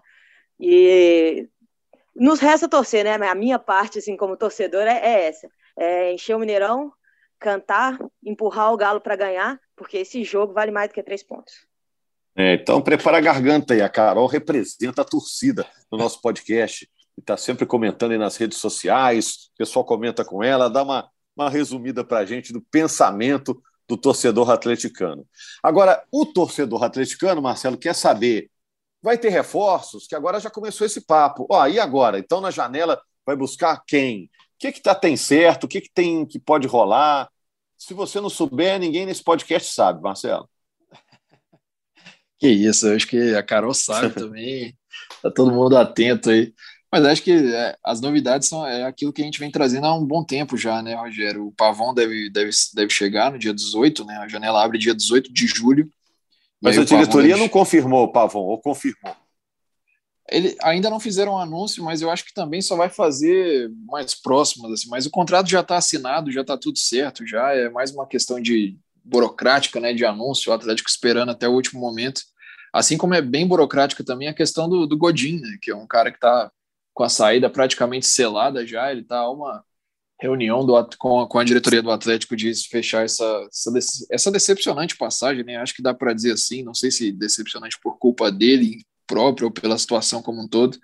E 0.60 1.48
nos 2.16 2.40
resta 2.40 2.68
torcer, 2.68 3.04
né? 3.04 3.14
A 3.28 3.36
minha 3.36 3.60
parte, 3.60 4.00
assim, 4.00 4.16
como 4.16 4.38
torcedor, 4.38 4.84
é, 4.84 5.00
é 5.00 5.28
essa. 5.28 5.50
É 5.78 6.14
encher 6.14 6.36
o 6.36 6.40
Mineirão, 6.40 6.92
cantar, 7.44 8.00
empurrar 8.26 8.72
o 8.72 8.78
Galo 8.78 9.02
para 9.02 9.18
ganhar, 9.18 9.60
porque 9.76 9.98
esse 9.98 10.24
jogo 10.24 10.54
vale 10.54 10.72
mais 10.72 10.88
do 10.88 10.94
que 10.94 11.04
três 11.04 11.22
pontos. 11.22 11.68
É, 12.36 12.54
então, 12.54 12.82
prepara 12.82 13.18
a 13.18 13.22
garganta 13.22 13.74
aí. 13.74 13.82
A 13.82 13.90
Carol 13.90 14.26
representa 14.28 15.02
a 15.02 15.06
torcida 15.06 15.68
no 15.92 15.98
nosso 15.98 16.22
podcast. 16.22 16.90
Está 17.18 17.36
sempre 17.36 17.66
comentando 17.66 18.14
aí 18.14 18.18
nas 18.18 18.38
redes 18.38 18.58
sociais. 18.58 19.50
O 19.54 19.58
pessoal 19.58 19.84
comenta 19.86 20.24
com 20.24 20.42
ela, 20.42 20.70
dá 20.70 20.82
uma, 20.82 21.10
uma 21.36 21.50
resumida 21.50 22.04
para 22.04 22.20
a 22.20 22.26
gente 22.26 22.54
do 22.54 22.62
pensamento 22.62 23.62
do 23.88 23.98
torcedor 23.98 24.50
atleticano. 24.50 25.28
Agora, 25.62 26.02
o 26.10 26.26
torcedor 26.26 26.82
atleticano, 26.84 27.42
Marcelo, 27.42 27.78
quer 27.78 27.94
saber: 27.94 28.50
vai 29.02 29.18
ter 29.18 29.30
reforços? 29.30 30.08
Que 30.08 30.16
agora 30.16 30.40
já 30.40 30.50
começou 30.50 30.88
esse 30.88 31.02
papo. 31.02 31.46
Ó, 31.52 31.68
e 31.68 31.78
agora? 31.78 32.18
Então, 32.18 32.40
na 32.40 32.50
janela, 32.50 33.00
vai 33.26 33.36
buscar 33.36 33.84
quem? 33.86 34.24
O 34.24 34.30
que, 34.58 34.72
que 34.72 34.82
tá, 34.82 34.96
tem 34.96 35.18
certo? 35.18 35.66
O 35.66 35.68
que, 35.68 35.82
que 35.82 35.92
tem 35.94 36.26
que 36.26 36.40
pode 36.40 36.68
rolar? 36.68 37.30
Se 37.86 37.94
você 37.94 38.22
não 38.22 38.30
souber, 38.30 38.80
ninguém 38.80 39.06
nesse 39.06 39.22
podcast 39.22 39.74
sabe, 39.74 40.02
Marcelo. 40.02 40.50
Que 42.40 42.50
isso, 42.50 42.88
eu 42.88 42.96
acho 42.96 43.08
que 43.08 43.36
a 43.36 43.44
Carol 43.44 43.74
sabe 43.74 44.10
também. 44.16 44.78
tá 45.22 45.32
todo 45.32 45.52
mundo 45.52 45.78
atento 45.78 46.30
aí. 46.30 46.54
Mas 46.92 47.06
acho 47.06 47.24
que 47.24 47.32
é, 47.32 47.78
as 47.84 48.02
novidades 48.02 48.50
são 48.50 48.68
é 48.68 48.84
aquilo 48.84 49.14
que 49.14 49.22
a 49.22 49.26
gente 49.26 49.40
vem 49.40 49.50
trazendo 49.50 49.88
há 49.88 49.96
um 49.96 50.06
bom 50.06 50.24
tempo 50.26 50.58
já, 50.58 50.82
né, 50.82 50.94
Rogério? 50.94 51.48
O 51.48 51.54
Pavão 51.54 51.94
deve, 51.94 52.30
deve, 52.30 52.52
deve 52.74 52.94
chegar 52.94 53.32
no 53.32 53.40
dia 53.40 53.54
18, 53.54 54.04
né? 54.06 54.18
A 54.18 54.28
janela 54.28 54.64
abre 54.64 54.78
dia 54.78 54.94
18 54.94 55.32
de 55.32 55.48
julho. 55.48 55.90
Mas 56.62 56.78
a 56.78 56.84
diretoria 56.84 57.30
deve... 57.30 57.42
não 57.42 57.50
confirmou 57.50 58.04
o 58.04 58.12
Pavão, 58.12 58.42
ou 58.42 58.62
confirmou? 58.62 59.16
Ele, 60.34 60.58
ainda 60.64 60.90
não 60.90 61.00
fizeram 61.00 61.34
um 61.34 61.38
anúncio, 61.38 61.84
mas 61.84 62.02
eu 62.02 62.10
acho 62.10 62.26
que 62.26 62.34
também 62.34 62.62
só 62.62 62.76
vai 62.76 62.90
fazer 62.90 63.72
mais 63.86 64.16
próximas, 64.16 64.72
assim. 64.72 64.90
Mas 64.90 65.06
o 65.06 65.12
contrato 65.12 65.48
já 65.48 65.60
está 65.62 65.78
assinado, 65.78 66.32
já 66.32 66.42
está 66.42 66.58
tudo 66.58 66.80
certo, 66.80 67.26
já 67.26 67.54
é 67.54 67.70
mais 67.70 67.92
uma 67.92 68.08
questão 68.08 68.42
de 68.42 68.78
burocrática, 69.04 69.80
né, 69.80 69.94
de 69.94 70.06
anúncio, 70.06 70.52
o 70.52 70.56
Atlético 70.56 70.90
esperando 70.90 71.30
até 71.30 71.48
o 71.48 71.54
último 71.54 71.80
momento. 71.80 72.22
Assim 72.74 72.98
como 72.98 73.14
é 73.14 73.22
bem 73.22 73.48
burocrática 73.48 74.04
também 74.04 74.28
a 74.28 74.34
questão 74.34 74.68
do, 74.68 74.88
do 74.88 74.98
Godin, 74.98 75.40
né, 75.40 75.58
que 75.62 75.70
é 75.70 75.76
um 75.76 75.86
cara 75.86 76.10
que 76.10 76.18
está 76.18 76.52
com 76.94 77.04
a 77.04 77.10
saída 77.10 77.50
praticamente 77.50 78.08
selada 78.08 78.66
já, 78.66 78.92
ele 78.92 79.02
está 79.02 79.30
uma 79.30 79.64
reunião 80.20 80.66
do, 80.66 80.74
com, 80.98 81.22
a, 81.22 81.28
com 81.28 81.38
a 81.38 81.44
diretoria 81.44 81.82
do 81.82 81.92
Atlético 81.92 82.36
de 82.36 82.52
fechar 82.70 83.04
essa, 83.04 83.48
essa, 83.52 83.72
essa 84.10 84.32
decepcionante 84.32 84.96
passagem, 84.96 85.44
né? 85.44 85.58
Acho 85.58 85.76
que 85.76 85.82
dá 85.82 85.94
para 85.94 86.14
dizer 86.14 86.32
assim, 86.32 86.64
não 86.64 86.74
sei 86.74 86.90
se 86.92 87.12
decepcionante 87.12 87.78
por 87.82 87.98
culpa 88.00 88.32
dele 88.32 88.86
próprio 89.08 89.48
ou 89.48 89.52
pela 89.52 89.78
situação 89.78 90.22
como 90.22 90.42
um 90.42 90.48
todo, 90.48 90.78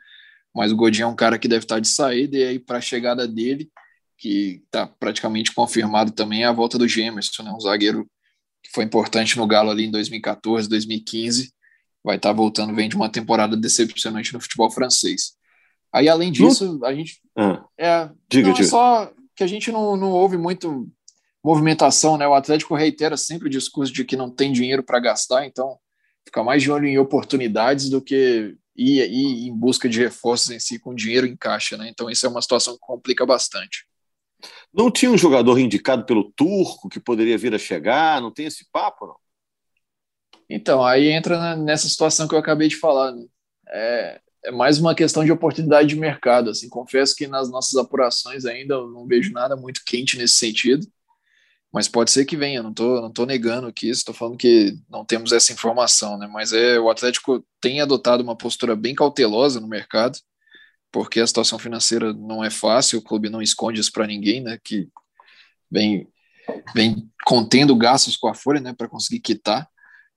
mas 0.53 0.71
o 0.71 0.75
Godinho 0.75 1.05
é 1.05 1.07
um 1.07 1.15
cara 1.15 1.37
que 1.37 1.47
deve 1.47 1.65
estar 1.65 1.79
de 1.79 1.87
saída 1.87 2.37
e 2.37 2.43
aí 2.43 2.59
para 2.59 2.77
a 2.77 2.81
chegada 2.81 3.27
dele, 3.27 3.69
que 4.17 4.61
está 4.65 4.87
praticamente 4.87 5.53
confirmado 5.53 6.11
também, 6.11 6.43
é 6.43 6.45
a 6.45 6.51
volta 6.51 6.77
do 6.77 6.87
Gemerson, 6.87 7.43
né, 7.43 7.51
um 7.51 7.59
zagueiro 7.59 8.05
que 8.61 8.71
foi 8.71 8.83
importante 8.83 9.37
no 9.37 9.47
Galo 9.47 9.69
ali 9.69 9.85
em 9.85 9.91
2014, 9.91 10.67
2015, 10.67 11.53
vai 12.03 12.17
estar 12.17 12.33
voltando, 12.33 12.75
vem 12.75 12.89
de 12.89 12.95
uma 12.95 13.09
temporada 13.09 13.55
decepcionante 13.55 14.33
no 14.33 14.41
futebol 14.41 14.69
francês. 14.69 15.37
Aí, 15.91 16.07
além 16.07 16.31
disso, 16.31 16.79
a 16.83 16.93
gente. 16.93 17.19
Ah, 17.35 17.63
é, 17.77 18.09
diga, 18.29 18.49
não, 18.49 18.53
é 18.53 18.57
diga. 18.57 18.67
É 18.67 18.69
só 18.69 19.11
que 19.35 19.43
a 19.43 19.47
gente 19.47 19.71
não, 19.71 19.97
não 19.97 20.11
ouve 20.11 20.37
muito 20.37 20.87
movimentação, 21.43 22.17
né? 22.17 22.27
O 22.27 22.33
Atlético 22.33 22.75
reitera 22.75 23.17
sempre 23.17 23.47
o 23.47 23.51
discurso 23.51 23.91
de 23.91 24.05
que 24.05 24.15
não 24.15 24.29
tem 24.29 24.51
dinheiro 24.51 24.83
para 24.83 24.99
gastar, 24.99 25.45
então 25.45 25.77
fica 26.25 26.43
mais 26.43 26.61
de 26.61 26.71
olho 26.71 26.87
em 26.87 26.97
oportunidades 26.97 27.89
do 27.89 28.01
que 28.01 28.55
ir, 28.75 29.11
ir 29.11 29.47
em 29.47 29.55
busca 29.55 29.89
de 29.89 29.99
reforços 29.99 30.49
em 30.51 30.59
si 30.59 30.79
com 30.79 30.95
dinheiro 30.95 31.27
em 31.27 31.35
caixa, 31.35 31.77
né? 31.77 31.89
Então 31.89 32.09
isso 32.09 32.25
é 32.25 32.29
uma 32.29 32.41
situação 32.41 32.73
que 32.73 32.79
complica 32.81 33.25
bastante. 33.25 33.85
Não 34.73 34.89
tinha 34.89 35.11
um 35.11 35.17
jogador 35.17 35.59
indicado 35.59 36.05
pelo 36.05 36.31
turco 36.31 36.87
que 36.87 36.99
poderia 36.99 37.37
vir 37.37 37.53
a 37.53 37.59
chegar? 37.59 38.21
Não 38.21 38.31
tem 38.31 38.45
esse 38.45 38.65
papo, 38.71 39.07
não? 39.07 39.15
Então, 40.49 40.83
aí 40.83 41.09
entra 41.09 41.55
nessa 41.55 41.87
situação 41.87 42.27
que 42.27 42.33
eu 42.33 42.39
acabei 42.39 42.67
de 42.67 42.75
falar. 42.75 43.11
Né? 43.11 43.25
É, 43.67 44.21
é, 44.45 44.51
mais 44.51 44.79
uma 44.79 44.95
questão 44.95 45.23
de 45.23 45.31
oportunidade 45.31 45.89
de 45.89 45.95
mercado. 45.95 46.49
Assim, 46.49 46.69
confesso 46.69 47.15
que 47.15 47.27
nas 47.27 47.51
nossas 47.51 47.75
apurações 47.75 48.45
ainda 48.45 48.75
eu 48.75 48.89
não 48.89 49.05
vejo 49.05 49.31
nada 49.31 49.55
muito 49.55 49.81
quente 49.85 50.17
nesse 50.17 50.35
sentido 50.35 50.87
mas 51.73 51.87
pode 51.87 52.11
ser 52.11 52.25
que 52.25 52.35
venha, 52.37 52.63
não 52.63 52.71
estou 52.71 53.01
não 53.01 53.11
tô 53.11 53.25
negando 53.25 53.67
aqui, 53.67 53.89
estou 53.89 54.13
falando 54.13 54.37
que 54.37 54.77
não 54.89 55.05
temos 55.05 55.31
essa 55.31 55.53
informação, 55.53 56.17
né? 56.17 56.27
Mas 56.27 56.53
é 56.53 56.79
o 56.79 56.89
Atlético 56.89 57.45
tem 57.61 57.81
adotado 57.81 58.23
uma 58.23 58.35
postura 58.35 58.75
bem 58.75 58.95
cautelosa 58.95 59.59
no 59.59 59.67
mercado, 59.67 60.17
porque 60.91 61.19
a 61.19 61.27
situação 61.27 61.59
financeira 61.59 62.13
não 62.13 62.43
é 62.43 62.49
fácil, 62.49 62.99
o 62.99 63.03
clube 63.03 63.29
não 63.29 63.41
esconde 63.41 63.79
isso 63.79 63.91
para 63.91 64.07
ninguém, 64.07 64.41
né? 64.41 64.59
Que 64.63 64.87
vem 65.71 66.07
vem 66.73 67.09
contendo 67.25 67.75
gastos 67.75 68.17
com 68.17 68.27
a 68.27 68.33
folha, 68.33 68.59
né, 68.59 68.73
para 68.73 68.87
conseguir 68.89 69.19
quitar. 69.19 69.67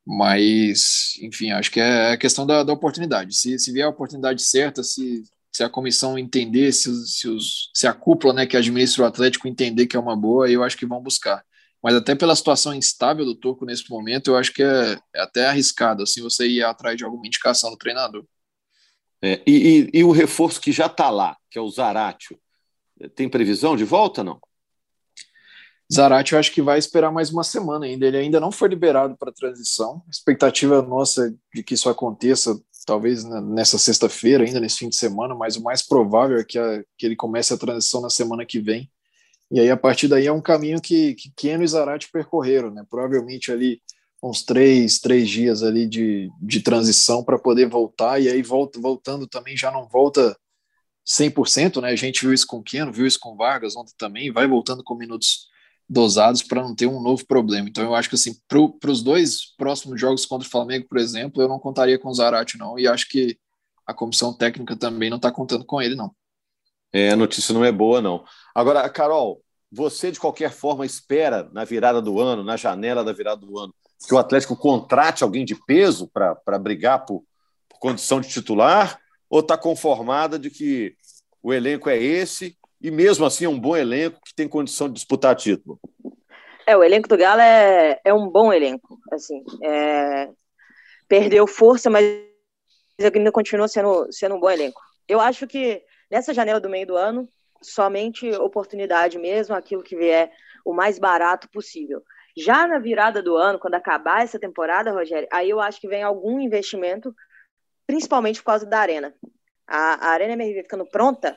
Mas, 0.04 1.14
enfim, 1.21 1.52
acho 1.52 1.71
que 1.71 1.78
é 1.80 2.12
a 2.12 2.16
questão 2.16 2.47
da, 2.47 2.62
da 2.64 2.73
oportunidade. 2.73 3.37
Se, 3.37 3.59
se 3.59 3.73
vier 3.73 3.87
a 3.87 3.90
oportunidade 3.90 4.42
certa, 4.42 4.82
se, 4.82 5.23
se 5.52 5.62
a 5.62 5.68
comissão 5.68 6.18
entender, 6.18 6.73
se, 6.73 7.06
se, 7.06 7.28
os, 7.28 7.71
se 7.75 7.87
a 7.87 7.92
cúpula 7.92 8.32
né, 8.32 8.47
que 8.47 8.56
administra 8.56 9.02
o 9.02 9.06
Atlético 9.06 9.47
entender 9.47 9.87
que 9.87 9.97
é 9.97 10.00
uma 10.00 10.16
boa, 10.16 10.50
eu 10.50 10.62
acho 10.62 10.76
que 10.76 10.87
vão 10.87 11.02
buscar. 11.02 11.44
Mas 11.82 11.94
até 11.94 12.14
pela 12.14 12.35
situação 12.35 12.73
instável 12.75 13.25
do 13.25 13.35
Turco 13.35 13.66
nesse 13.66 13.90
momento, 13.90 14.30
eu 14.30 14.37
acho 14.37 14.52
que 14.52 14.62
é, 14.62 14.99
é 15.14 15.21
até 15.21 15.47
arriscado 15.47 16.02
assim 16.04 16.23
você 16.23 16.47
ir 16.47 16.62
atrás 16.62 16.97
de 16.97 17.04
alguma 17.04 17.26
indicação 17.26 17.71
do 17.71 17.76
treinador. 17.76 18.25
É, 19.21 19.42
e, 19.47 19.90
e, 19.92 19.99
e, 19.99 20.04
o 20.04 20.11
reforço 20.11 20.61
que 20.61 20.73
já 20.73 20.87
está 20.87 21.11
lá, 21.11 21.37
que 21.50 21.59
é 21.59 21.62
o 21.62 21.71
Zaratio, 21.71 22.38
tem 23.14 23.28
previsão 23.28 23.76
de 23.76 23.85
volta 23.85 24.25
não? 24.25 24.40
Zarate 25.92 26.32
eu 26.32 26.38
acho 26.38 26.52
que 26.52 26.62
vai 26.62 26.78
esperar 26.78 27.12
mais 27.12 27.30
uma 27.30 27.44
semana 27.44 27.85
ainda. 27.85 28.06
Ele 28.06 28.16
ainda 28.16 28.40
não 28.40 28.50
foi 28.50 28.68
liberado 28.68 29.14
para 29.16 29.30
transição. 29.30 30.02
A 30.06 30.11
expectativa 30.11 30.80
nossa 30.80 31.26
é 31.26 31.30
de 31.54 31.62
que 31.62 31.75
isso 31.75 31.90
aconteça 31.90 32.59
talvez 32.84 33.24
nessa 33.24 33.78
sexta-feira, 33.78 34.44
ainda 34.44 34.60
nesse 34.60 34.78
fim 34.78 34.88
de 34.88 34.96
semana, 34.96 35.34
mas 35.34 35.56
o 35.56 35.62
mais 35.62 35.82
provável 35.82 36.38
é 36.38 36.44
que, 36.44 36.58
a, 36.58 36.82
que 36.96 37.06
ele 37.06 37.16
comece 37.16 37.52
a 37.52 37.58
transição 37.58 38.00
na 38.00 38.10
semana 38.10 38.44
que 38.44 38.60
vem. 38.60 38.90
E 39.50 39.60
aí, 39.60 39.70
a 39.70 39.76
partir 39.76 40.08
daí, 40.08 40.26
é 40.26 40.32
um 40.32 40.40
caminho 40.40 40.80
que, 40.80 41.14
que 41.14 41.30
Keno 41.36 41.62
e 41.62 41.68
Zarate 41.68 42.08
percorreram, 42.10 42.70
né? 42.70 42.84
Provavelmente 42.88 43.52
ali 43.52 43.80
uns 44.22 44.42
três, 44.42 44.98
três 45.00 45.28
dias 45.28 45.62
ali 45.62 45.86
de, 45.86 46.30
de 46.40 46.60
transição 46.60 47.24
para 47.24 47.38
poder 47.38 47.68
voltar, 47.68 48.20
e 48.20 48.28
aí 48.28 48.40
volta, 48.40 48.80
voltando 48.80 49.26
também 49.26 49.56
já 49.56 49.70
não 49.70 49.88
volta 49.88 50.36
100%, 51.06 51.82
né? 51.82 51.90
A 51.90 51.96
gente 51.96 52.20
viu 52.22 52.32
isso 52.32 52.46
com 52.46 52.62
Keno, 52.62 52.92
viu 52.92 53.06
isso 53.06 53.18
com 53.20 53.36
Vargas 53.36 53.76
ontem 53.76 53.92
também, 53.98 54.32
vai 54.32 54.46
voltando 54.46 54.84
com 54.84 54.94
minutos 54.94 55.48
dosados 55.92 56.42
para 56.42 56.62
não 56.62 56.75
ter 56.75 56.87
um 56.87 57.02
novo 57.02 57.26
problema. 57.26 57.68
Então 57.68 57.84
eu 57.84 57.94
acho 57.94 58.08
que 58.08 58.14
assim, 58.14 58.34
para 58.49 58.90
os 58.90 59.02
dois 59.02 59.54
próximos 59.56 60.00
jogos 60.00 60.25
contra 60.25 60.49
o 60.49 60.50
Flamengo, 60.50 60.87
por 60.88 60.99
exemplo, 60.99 61.42
eu 61.42 61.49
não 61.49 61.58
contaria 61.58 61.99
com 61.99 62.08
o 62.08 62.14
Zarate 62.14 62.56
não, 62.56 62.78
e 62.78 62.88
acho 62.88 63.08
que 63.08 63.38
a 63.87 63.92
comissão 63.92 64.32
técnica 64.32 64.75
também 64.75 65.11
não 65.11 65.18
está 65.18 65.30
contando 65.30 65.66
com 65.66 65.82
ele 65.82 65.94
não. 65.94 66.11
É, 66.92 67.11
a 67.11 67.16
notícia 67.16 67.52
não 67.52 67.64
é 67.64 67.70
boa 67.70 68.00
não. 68.00 68.25
Agora, 68.54 68.88
Carol, 68.88 69.42
você 69.70 70.11
de 70.11 70.18
qualquer 70.18 70.50
forma 70.50 70.87
espera 70.87 71.49
na 71.52 71.64
virada 71.64 72.00
do 72.00 72.20
ano, 72.20 72.42
na 72.42 72.56
janela 72.56 73.04
da 73.04 73.12
virada 73.12 73.44
do 73.44 73.58
ano, 73.58 73.75
que 74.06 74.14
o 74.14 74.18
Atlético 74.18 74.56
contrate 74.56 75.22
alguém 75.22 75.44
de 75.44 75.54
peso 75.54 76.08
para 76.08 76.58
brigar 76.58 77.04
por, 77.04 77.22
por 77.68 77.78
condição 77.78 78.20
de 78.20 78.28
titular? 78.28 78.99
Ou 79.28 79.40
está 79.40 79.56
conformada 79.56 80.38
de 80.38 80.50
que 80.50 80.94
o 81.42 81.52
elenco 81.52 81.88
é 81.88 81.96
esse 81.96 82.56
e 82.82 82.90
mesmo 82.90 83.24
assim 83.24 83.44
é 83.44 83.48
um 83.48 83.58
bom 83.58 83.76
elenco 83.76 84.20
que 84.24 84.34
tem 84.34 84.48
condição 84.48 84.88
de 84.88 84.94
disputar 84.94 85.36
título? 85.36 85.78
É, 86.66 86.76
o 86.76 86.82
elenco 86.82 87.08
do 87.08 87.16
Galo 87.16 87.40
é, 87.40 88.00
é 88.04 88.12
um 88.12 88.28
bom 88.28 88.52
elenco. 88.52 88.98
Assim, 89.12 89.42
é, 89.62 90.28
perdeu 91.08 91.46
força, 91.46 91.88
mas 91.90 92.04
ainda 93.14 93.32
continua 93.32 93.68
sendo, 93.68 94.10
sendo 94.10 94.34
um 94.34 94.40
bom 94.40 94.50
elenco. 94.50 94.80
Eu 95.08 95.20
acho 95.20 95.46
que 95.46 95.82
nessa 96.10 96.34
janela 96.34 96.60
do 96.60 96.68
meio 96.68 96.86
do 96.86 96.96
ano, 96.96 97.28
somente 97.60 98.30
oportunidade 98.32 99.18
mesmo, 99.18 99.54
aquilo 99.54 99.82
que 99.82 99.96
vier 99.96 100.32
o 100.64 100.72
mais 100.72 100.98
barato 100.98 101.48
possível. 101.50 102.02
Já 102.36 102.66
na 102.66 102.78
virada 102.78 103.22
do 103.22 103.36
ano, 103.36 103.58
quando 103.58 103.74
acabar 103.74 104.22
essa 104.22 104.38
temporada, 104.38 104.92
Rogério, 104.92 105.28
aí 105.30 105.50
eu 105.50 105.60
acho 105.60 105.80
que 105.80 105.88
vem 105.88 106.02
algum 106.02 106.40
investimento, 106.40 107.14
principalmente 107.86 108.40
por 108.40 108.46
causa 108.46 108.66
da 108.66 108.78
Arena. 108.78 109.14
A, 109.66 110.08
a 110.08 110.10
Arena 110.10 110.32
MRV 110.32 110.62
ficando 110.62 110.86
pronta, 110.86 111.36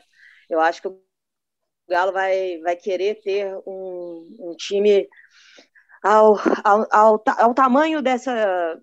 eu 0.49 0.59
acho 0.59 0.81
que 0.81 0.87
o 0.87 1.04
Galo 1.87 2.11
vai, 2.11 2.59
vai 2.59 2.75
querer 2.75 3.21
ter 3.21 3.55
um, 3.65 4.35
um 4.39 4.55
time 4.55 5.07
ao, 6.01 6.35
ao, 6.63 6.87
ao, 6.91 7.23
ao 7.37 7.53
tamanho 7.53 8.01
dessa, 8.01 8.79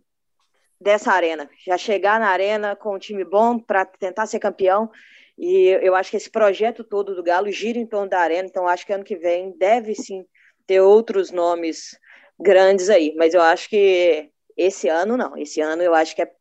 dessa 0.80 1.12
arena. 1.12 1.49
Já 1.64 1.76
chegar 1.76 2.21
na 2.21 2.28
arena 2.28 2.76
com 2.76 2.94
um 2.94 2.99
time 2.99 3.25
bom 3.25 3.59
para 3.59 3.85
tentar 3.85 4.26
ser 4.26 4.38
campeão. 4.38 4.90
E 5.38 5.68
eu 5.82 5.94
acho 5.94 6.11
que 6.11 6.16
esse 6.16 6.30
projeto 6.30 6.85
todo 6.85 7.14
do 7.14 7.23
Galo 7.23 7.50
gira 7.50 7.78
em 7.78 7.87
torno 7.87 8.09
da 8.09 8.21
arena. 8.21 8.47
Então, 8.49 8.68
acho 8.68 8.87
que 8.87 8.92
ano 8.92 9.04
que 9.04 9.16
vem 9.16 9.56
deve 9.56 9.94
sim 9.94 10.25
ter 10.66 10.80
outros 10.80 11.30
nomes 11.30 11.99
grandes 12.38 12.88
aí, 12.90 13.14
mas 13.16 13.35
eu 13.35 13.40
acho 13.40 13.68
que 13.68 14.30
esse 14.56 14.88
ano 14.88 15.16
não. 15.16 15.37
Esse 15.37 15.61
ano 15.61 15.82
eu 15.82 15.94
acho 15.94 16.14
que 16.14 16.23
é 16.23 16.32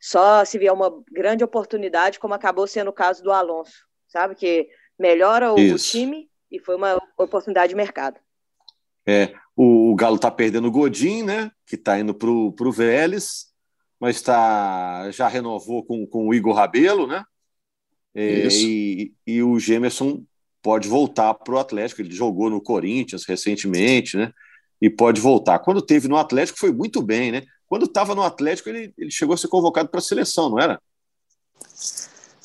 só 0.00 0.44
se 0.44 0.58
vier 0.58 0.72
uma 0.72 1.02
grande 1.10 1.44
oportunidade, 1.44 2.18
como 2.18 2.34
acabou 2.34 2.66
sendo 2.66 2.88
o 2.88 2.92
caso 2.92 3.22
do 3.22 3.32
Alonso, 3.32 3.86
sabe? 4.08 4.34
Que 4.34 4.68
melhora 5.02 5.52
o, 5.52 5.56
o 5.56 5.76
time 5.76 6.28
e 6.50 6.58
foi 6.58 6.76
uma 6.76 7.02
oportunidade 7.18 7.70
de 7.70 7.76
mercado. 7.76 8.18
É, 9.06 9.34
o, 9.56 9.92
o 9.92 9.94
Galo 9.96 10.16
está 10.16 10.30
perdendo 10.30 10.68
o 10.68 10.70
Godin, 10.70 11.24
né? 11.24 11.50
Que 11.66 11.74
está 11.74 11.98
indo 11.98 12.14
para 12.14 12.28
o 12.30 12.72
Vélez, 12.72 13.46
mas 13.98 14.22
tá, 14.22 15.10
já 15.10 15.28
renovou 15.28 15.84
com, 15.84 16.06
com 16.06 16.28
o 16.28 16.34
Igor 16.34 16.54
Rabelo, 16.54 17.06
né? 17.06 17.24
É, 18.14 18.46
e, 18.50 19.12
e 19.26 19.42
o 19.42 19.58
Gemerson 19.58 20.22
pode 20.62 20.88
voltar 20.88 21.34
para 21.34 21.54
o 21.54 21.58
Atlético. 21.58 22.00
Ele 22.00 22.14
jogou 22.14 22.48
no 22.48 22.62
Corinthians 22.62 23.24
recentemente, 23.26 24.16
né? 24.16 24.32
e 24.82 24.90
pode 24.90 25.20
voltar. 25.20 25.60
Quando 25.60 25.80
teve 25.80 26.08
no 26.08 26.16
Atlético 26.16 26.58
foi 26.58 26.72
muito 26.72 27.00
bem, 27.00 27.30
né? 27.30 27.44
Quando 27.68 27.84
estava 27.84 28.16
no 28.16 28.22
Atlético 28.22 28.68
ele, 28.68 28.92
ele 28.98 29.12
chegou 29.12 29.32
a 29.32 29.36
ser 29.36 29.46
convocado 29.46 29.88
para 29.88 30.00
a 30.00 30.02
seleção, 30.02 30.50
não 30.50 30.58
era? 30.58 30.82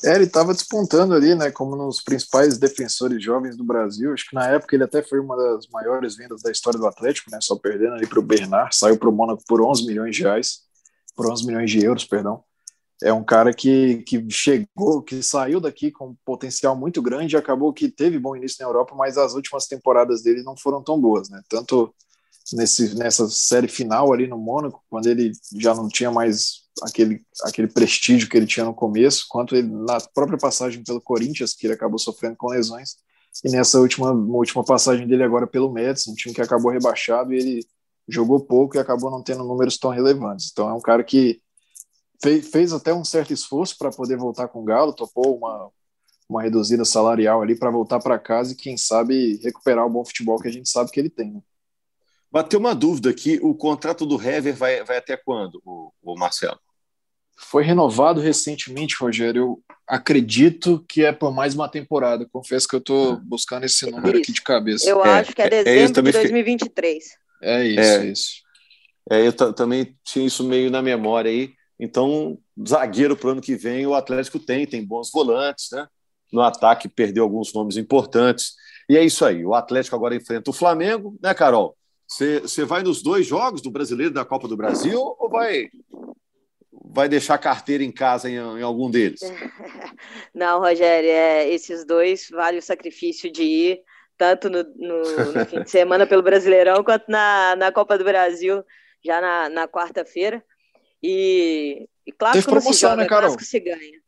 É, 0.04 0.14
ele 0.14 0.24
estava 0.24 0.52
despontando 0.52 1.12
ali, 1.12 1.34
né, 1.34 1.50
como 1.50 1.74
nos 1.74 2.00
principais 2.00 2.56
defensores 2.56 3.22
jovens 3.22 3.56
do 3.56 3.64
Brasil. 3.64 4.12
Acho 4.12 4.28
que 4.28 4.34
na 4.34 4.48
época 4.48 4.76
ele 4.76 4.84
até 4.84 5.02
foi 5.02 5.18
uma 5.18 5.36
das 5.36 5.66
maiores 5.68 6.16
vendas 6.16 6.40
da 6.40 6.52
história 6.52 6.78
do 6.78 6.86
Atlético, 6.86 7.30
né, 7.30 7.38
só 7.40 7.56
perdendo 7.56 7.94
ali 7.94 8.06
para 8.06 8.20
o 8.20 8.22
Bernard. 8.22 8.74
Saiu 8.76 8.96
para 8.96 9.08
o 9.08 9.12
Mônaco 9.12 9.42
por 9.46 9.60
11 9.60 9.86
milhões 9.86 10.14
de 10.14 10.22
reais, 10.22 10.60
por 11.16 11.30
11 11.30 11.46
milhões 11.46 11.70
de 11.70 11.84
euros, 11.84 12.04
perdão. 12.04 12.44
É 13.02 13.12
um 13.12 13.24
cara 13.24 13.52
que, 13.52 13.98
que 13.98 14.24
chegou, 14.28 15.02
que 15.02 15.22
saiu 15.22 15.60
daqui 15.60 15.90
com 15.90 16.08
um 16.08 16.16
potencial 16.24 16.76
muito 16.76 17.00
grande, 17.00 17.36
acabou 17.36 17.72
que 17.72 17.88
teve 17.88 18.18
bom 18.18 18.34
início 18.36 18.56
na 18.60 18.68
Europa, 18.68 18.94
mas 18.96 19.16
as 19.16 19.34
últimas 19.34 19.66
temporadas 19.66 20.22
dele 20.22 20.42
não 20.42 20.56
foram 20.56 20.82
tão 20.82 21.00
boas, 21.00 21.28
né? 21.28 21.40
Tanto 21.48 21.94
nesse, 22.52 22.96
nessa 22.96 23.28
série 23.28 23.68
final 23.68 24.12
ali 24.12 24.26
no 24.26 24.38
Mônaco, 24.38 24.82
quando 24.88 25.06
ele 25.06 25.32
já 25.56 25.74
não 25.74 25.88
tinha 25.88 26.10
mais 26.10 26.67
aquele, 26.82 27.20
aquele 27.42 27.68
prestígio 27.68 28.28
que 28.28 28.36
ele 28.36 28.46
tinha 28.46 28.66
no 28.66 28.74
começo, 28.74 29.26
quanto 29.28 29.54
ele, 29.56 29.68
na 29.68 29.98
própria 30.00 30.38
passagem 30.38 30.82
pelo 30.82 31.00
Corinthians, 31.00 31.54
que 31.54 31.66
ele 31.66 31.74
acabou 31.74 31.98
sofrendo 31.98 32.36
com 32.36 32.48
lesões, 32.48 32.96
e 33.44 33.50
nessa 33.50 33.78
última, 33.78 34.10
última 34.12 34.64
passagem 34.64 35.06
dele 35.06 35.22
agora 35.22 35.46
pelo 35.46 35.70
Mets, 35.72 36.08
um 36.08 36.14
time 36.14 36.34
que 36.34 36.42
acabou 36.42 36.72
rebaixado 36.72 37.32
e 37.32 37.38
ele 37.38 37.66
jogou 38.08 38.40
pouco 38.40 38.76
e 38.76 38.80
acabou 38.80 39.10
não 39.10 39.22
tendo 39.22 39.44
números 39.44 39.78
tão 39.78 39.90
relevantes. 39.90 40.48
Então 40.50 40.68
é 40.68 40.72
um 40.72 40.80
cara 40.80 41.04
que 41.04 41.40
fez, 42.22 42.48
fez 42.48 42.72
até 42.72 42.92
um 42.92 43.04
certo 43.04 43.32
esforço 43.32 43.76
para 43.78 43.90
poder 43.90 44.16
voltar 44.16 44.48
com 44.48 44.60
o 44.60 44.64
Galo, 44.64 44.92
topou 44.92 45.36
uma, 45.36 45.70
uma 46.28 46.42
reduzida 46.42 46.84
salarial 46.84 47.42
ali 47.42 47.54
para 47.54 47.70
voltar 47.70 48.00
para 48.00 48.18
casa 48.18 48.52
e 48.52 48.56
quem 48.56 48.76
sabe 48.76 49.36
recuperar 49.42 49.86
o 49.86 49.90
bom 49.90 50.04
futebol 50.04 50.38
que 50.38 50.48
a 50.48 50.52
gente 50.52 50.68
sabe 50.68 50.90
que 50.90 50.98
ele 50.98 51.10
tem. 51.10 51.32
Né? 51.32 51.40
Bateu 52.30 52.58
uma 52.58 52.74
dúvida 52.74 53.10
aqui: 53.10 53.38
o 53.42 53.54
contrato 53.54 54.04
do 54.04 54.20
Hever 54.20 54.56
vai, 54.56 54.82
vai 54.84 54.96
até 54.96 55.16
quando, 55.16 55.60
o, 55.64 55.92
o 56.02 56.18
Marcelo? 56.18 56.58
Foi 57.38 57.62
renovado 57.62 58.20
recentemente, 58.20 58.96
Rogério. 58.96 59.42
Eu 59.42 59.62
acredito 59.86 60.84
que 60.88 61.04
é 61.04 61.12
por 61.12 61.32
mais 61.32 61.54
uma 61.54 61.68
temporada. 61.68 62.28
Confesso 62.30 62.66
que 62.66 62.74
eu 62.74 62.80
estou 62.80 63.12
ah. 63.12 63.20
buscando 63.22 63.64
esse 63.64 63.88
número 63.90 64.18
isso. 64.18 64.22
aqui 64.24 64.32
de 64.32 64.42
cabeça. 64.42 64.88
Eu 64.88 65.04
é, 65.04 65.20
acho 65.20 65.32
que 65.32 65.40
é, 65.40 65.46
é 65.46 65.50
dezembro 65.50 66.00
é, 66.00 66.02
de 66.02 66.12
2023. 66.12 67.04
É 67.40 67.64
isso, 67.64 67.80
é, 67.80 68.06
isso. 68.06 68.30
É, 69.10 69.26
eu 69.26 69.32
também 69.52 69.96
tinha 70.04 70.26
isso 70.26 70.42
meio 70.42 70.70
na 70.70 70.82
memória 70.82 71.30
aí. 71.30 71.52
Então, 71.78 72.36
zagueiro 72.66 73.16
para 73.16 73.28
o 73.28 73.30
ano 73.30 73.40
que 73.40 73.54
vem, 73.54 73.86
o 73.86 73.94
Atlético 73.94 74.40
tem, 74.40 74.66
tem 74.66 74.84
bons 74.84 75.10
volantes, 75.12 75.68
né? 75.70 75.86
No 76.32 76.42
ataque 76.42 76.88
perdeu 76.88 77.22
alguns 77.22 77.54
nomes 77.54 77.76
importantes. 77.76 78.54
E 78.90 78.96
é 78.96 79.04
isso 79.04 79.24
aí. 79.24 79.44
O 79.46 79.54
Atlético 79.54 79.94
agora 79.94 80.16
enfrenta 80.16 80.50
o 80.50 80.52
Flamengo, 80.52 81.16
né, 81.22 81.32
Carol? 81.32 81.76
Você 82.06 82.64
vai 82.64 82.82
nos 82.82 83.02
dois 83.02 83.26
jogos 83.26 83.60
do 83.60 83.70
Brasileiro 83.70 84.12
da 84.12 84.24
Copa 84.24 84.48
do 84.48 84.56
Brasil 84.56 84.98
ou 84.98 85.28
vai 85.28 85.68
vai 86.90 87.08
deixar 87.08 87.34
a 87.34 87.38
carteira 87.38 87.84
em 87.84 87.92
casa 87.92 88.28
em, 88.28 88.34
em 88.34 88.62
algum 88.62 88.90
deles? 88.90 89.20
Não, 90.34 90.60
Rogério, 90.60 91.10
é, 91.10 91.48
esses 91.48 91.84
dois 91.84 92.28
vale 92.30 92.58
o 92.58 92.62
sacrifício 92.62 93.30
de 93.30 93.42
ir 93.42 93.82
tanto 94.16 94.50
no, 94.50 94.64
no, 94.64 95.32
no 95.32 95.46
fim 95.46 95.62
de 95.62 95.70
semana 95.70 96.06
pelo 96.06 96.22
Brasileirão 96.22 96.82
quanto 96.82 97.08
na, 97.08 97.54
na 97.56 97.70
Copa 97.70 97.96
do 97.96 98.04
Brasil 98.04 98.64
já 99.02 99.20
na, 99.20 99.48
na 99.48 99.68
quarta-feira. 99.68 100.44
E, 101.00 101.88
e 102.04 102.10
claro 102.12 102.32
Teve 102.34 102.46
que 102.46 102.50
promoção, 102.50 102.90
joga, 102.90 103.02
né, 103.02 103.08
Carol? 103.08 103.38
se 103.38 103.60
ganha. 103.60 104.00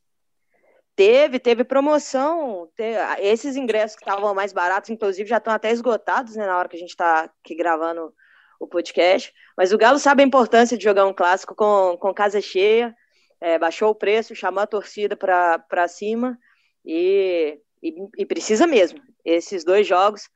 Teve, 0.96 1.38
teve 1.38 1.64
promoção. 1.64 2.68
Teve, 2.76 2.98
esses 3.20 3.56
ingressos 3.56 3.96
que 3.96 4.02
estavam 4.02 4.34
mais 4.34 4.52
baratos, 4.52 4.90
inclusive, 4.90 5.28
já 5.28 5.38
estão 5.38 5.52
até 5.52 5.70
esgotados, 5.70 6.34
né, 6.34 6.44
na 6.44 6.58
hora 6.58 6.68
que 6.68 6.76
a 6.76 6.80
gente 6.80 6.90
está 6.90 7.30
aqui 7.42 7.54
gravando 7.54 8.12
o 8.60 8.68
podcast. 8.68 9.32
Mas 9.56 9.72
o 9.72 9.78
Galo 9.78 9.98
sabe 9.98 10.22
a 10.22 10.26
importância 10.26 10.76
de 10.76 10.84
jogar 10.84 11.06
um 11.06 11.14
clássico 11.14 11.54
com, 11.54 11.96
com 11.98 12.14
casa 12.14 12.40
cheia, 12.40 12.94
é, 13.40 13.58
baixou 13.58 13.90
o 13.90 13.94
preço, 13.94 14.36
chamou 14.36 14.62
a 14.62 14.66
torcida 14.66 15.16
para 15.16 15.88
cima 15.88 16.38
e, 16.84 17.58
e, 17.82 17.94
e, 18.18 18.26
precisa 18.26 18.66
mesmo. 18.66 19.00
Esses 19.24 19.64
dois 19.64 19.86
jogos. 19.86 20.28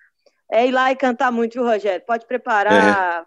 É 0.50 0.66
ir 0.66 0.72
lá 0.72 0.90
e 0.90 0.96
cantar 0.96 1.30
muito, 1.30 1.54
viu, 1.54 1.64
Rogério? 1.64 2.04
Pode 2.06 2.26
preparar. 2.26 3.26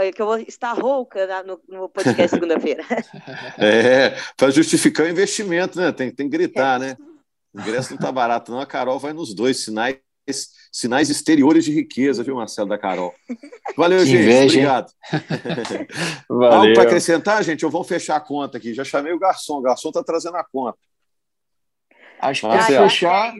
É 0.00 0.10
que 0.10 0.20
eu 0.20 0.26
vou 0.26 0.38
estar 0.38 0.72
rouca 0.72 1.42
no, 1.44 1.60
no 1.68 1.88
podcast 1.88 2.34
segunda-feira. 2.34 2.84
É, 3.58 4.16
para 4.36 4.50
justificar 4.50 5.06
o 5.06 5.08
investimento, 5.08 5.78
né? 5.78 5.92
Tem, 5.92 6.10
tem 6.10 6.28
que 6.28 6.36
gritar, 6.36 6.80
né? 6.80 6.96
O 7.54 7.60
ingresso 7.60 7.90
não 7.90 7.96
está 7.96 8.10
barato, 8.10 8.50
não. 8.50 8.60
A 8.60 8.66
Carol 8.66 8.98
vai 8.98 9.12
nos 9.12 9.32
dois 9.34 9.62
sinais, 9.62 9.98
sinais 10.72 11.10
exteriores 11.10 11.64
de 11.64 11.72
riqueza, 11.72 12.22
viu, 12.22 12.36
Marcelo 12.36 12.68
da 12.68 12.78
Carol? 12.78 13.14
Valeu, 13.76 14.00
que 14.00 14.06
gente. 14.06 14.22
Inveja, 14.22 14.54
Obrigado. 14.54 14.92
Valeu. 16.28 16.52
Algo 16.52 16.74
para 16.74 16.82
acrescentar, 16.84 17.44
gente? 17.44 17.62
Eu 17.62 17.70
vou 17.70 17.84
fechar 17.84 18.16
a 18.16 18.20
conta 18.20 18.58
aqui. 18.58 18.72
Já 18.74 18.84
chamei 18.84 19.12
o 19.12 19.18
garçom. 19.18 19.58
O 19.58 19.62
garçom 19.62 19.88
está 19.88 20.02
trazendo 20.02 20.36
a 20.36 20.44
conta. 20.44 20.78
Acho 22.20 22.42
que 22.42 22.46
para 22.46 22.64
fechar. 22.64 23.34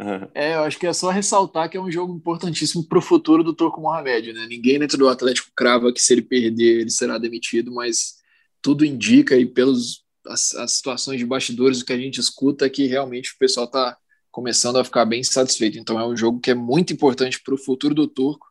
Uhum. 0.00 0.28
É, 0.32 0.54
eu 0.54 0.60
acho 0.60 0.78
que 0.78 0.86
é 0.86 0.92
só 0.92 1.10
ressaltar 1.10 1.68
que 1.68 1.76
é 1.76 1.80
um 1.80 1.90
jogo 1.90 2.14
importantíssimo 2.14 2.86
para 2.86 2.98
o 2.98 3.02
futuro 3.02 3.42
do 3.42 3.52
Turco 3.52 3.80
Mohamed, 3.80 4.32
né? 4.32 4.46
Ninguém 4.46 4.78
dentro 4.78 4.96
do 4.96 5.08
Atlético 5.08 5.50
crava 5.56 5.92
que 5.92 6.00
se 6.00 6.12
ele 6.12 6.22
perder 6.22 6.82
ele 6.82 6.90
será 6.90 7.18
demitido, 7.18 7.72
mas 7.72 8.18
tudo 8.62 8.84
indica 8.84 9.36
e 9.36 9.44
pelos 9.44 10.04
as, 10.28 10.54
as 10.54 10.72
situações 10.74 11.18
de 11.18 11.26
bastidores 11.26 11.80
o 11.80 11.84
que 11.84 11.92
a 11.92 11.98
gente 11.98 12.20
escuta 12.20 12.66
é 12.66 12.70
que 12.70 12.86
realmente 12.86 13.32
o 13.32 13.38
pessoal 13.38 13.66
está 13.66 13.96
começando 14.38 14.78
a 14.78 14.84
ficar 14.84 15.04
bem 15.04 15.20
satisfeito. 15.24 15.80
Então 15.80 15.98
é 15.98 16.06
um 16.06 16.16
jogo 16.16 16.38
que 16.38 16.52
é 16.52 16.54
muito 16.54 16.92
importante 16.92 17.42
para 17.42 17.54
o 17.54 17.58
futuro 17.58 17.92
do 17.92 18.06
Turco 18.06 18.46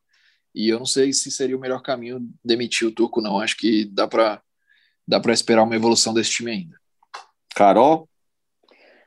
e 0.54 0.68
eu 0.68 0.78
não 0.78 0.86
sei 0.86 1.14
se 1.14 1.32
seria 1.32 1.56
o 1.56 1.60
melhor 1.60 1.82
caminho 1.82 2.20
demitir 2.44 2.86
o 2.86 2.92
Turco, 2.92 3.22
não. 3.22 3.40
Acho 3.40 3.56
que 3.56 3.86
dá 3.86 4.06
para 4.06 4.42
dá 5.08 5.18
para 5.18 5.32
esperar 5.32 5.64
uma 5.64 5.78
evolução 5.78 6.14
desse 6.14 6.32
time 6.32 6.52
ainda. 6.52 6.78
Carol? 7.56 8.10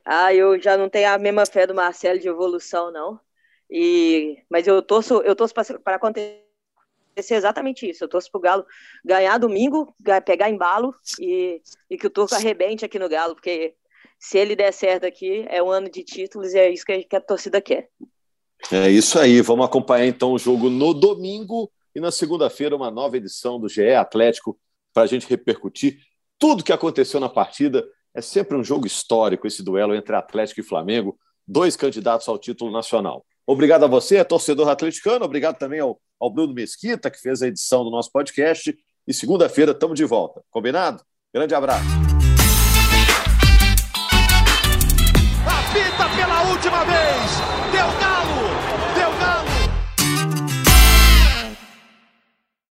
Ah, 0.07 0.33
eu 0.33 0.59
já 0.59 0.75
não 0.79 0.89
tenho 0.89 1.11
a 1.11 1.19
mesma 1.19 1.45
fé 1.45 1.67
do 1.67 1.75
Marcelo 1.75 2.19
de 2.19 2.29
evolução, 2.29 2.91
não. 2.91 3.21
E, 3.71 4.39
mas 4.49 4.67
eu 4.67 4.81
torço, 4.81 5.21
eu 5.21 5.37
torço 5.37 5.53
para 5.85 5.97
acontecer 5.97 6.41
exatamente 7.29 7.91
isso. 7.91 8.05
Eu 8.05 8.09
torço 8.09 8.31
para 8.31 8.39
o 8.39 8.43
Galo 8.43 8.67
ganhar 9.05 9.37
domingo, 9.37 9.95
pegar 10.25 10.49
embalo 10.49 10.95
e, 11.21 11.61
e 11.91 11.99
que 11.99 12.07
o 12.07 12.11
Turco 12.11 12.35
arrebente 12.35 12.87
aqui 12.87 12.99
no 12.99 13.07
Galo, 13.07 13.35
porque 13.35 13.75
se 14.21 14.37
ele 14.37 14.55
der 14.55 14.71
certo 14.71 15.07
aqui, 15.07 15.47
é 15.49 15.63
um 15.63 15.71
ano 15.71 15.91
de 15.91 16.05
títulos 16.05 16.53
e 16.53 16.59
é 16.59 16.71
isso 16.71 16.85
que 16.85 16.93
a, 16.93 17.03
que 17.03 17.17
a 17.17 17.21
torcida 17.21 17.59
quer. 17.61 17.89
É 18.71 18.91
isso 18.91 19.19
aí. 19.19 19.41
Vamos 19.41 19.65
acompanhar 19.65 20.07
então 20.07 20.33
o 20.33 20.39
jogo 20.39 20.69
no 20.69 20.93
domingo 20.93 21.73
e 21.95 22.01
na 22.01 22.13
segunda-feira 22.13 22.77
uma 22.77 22.91
nova 22.91 23.17
edição 23.17 23.59
do 23.59 23.67
GE 23.67 23.95
Atlético 23.95 24.59
para 24.93 25.05
a 25.05 25.07
gente 25.07 25.27
repercutir 25.27 25.99
tudo 26.39 26.63
que 26.63 26.73
aconteceu 26.73 27.19
na 27.19 27.31
partida. 27.31 27.83
É 28.15 28.21
sempre 28.21 28.57
um 28.57 28.63
jogo 28.63 28.87
histórico 28.87 29.47
esse 29.47 29.63
duelo 29.63 29.95
entre 29.95 30.15
Atlético 30.15 30.61
e 30.61 30.65
Flamengo, 30.65 31.19
dois 31.49 31.75
candidatos 31.75 32.29
ao 32.29 32.39
título 32.39 32.71
nacional. 32.71 33.25
Obrigado 33.47 33.85
a 33.85 33.89
você, 33.89 34.23
torcedor 34.23 34.69
atleticano. 34.69 35.25
Obrigado 35.25 35.57
também 35.57 35.81
ao, 35.81 35.99
ao 36.21 36.31
Bruno 36.31 36.53
Mesquita, 36.53 37.11
que 37.11 37.19
fez 37.19 37.41
a 37.41 37.49
edição 37.49 37.85
do 37.85 37.91
nosso 37.91 38.13
podcast. 38.13 38.77
E 39.09 39.15
segunda-feira 39.15 39.73
estamos 39.73 39.97
de 39.97 40.05
volta. 40.05 40.43
Combinado? 40.51 41.03
Grande 41.33 41.55
abraço. 41.55 42.10
Apita 45.71 46.09
pela 46.17 46.43
última 46.51 46.85
vez. 46.85 47.60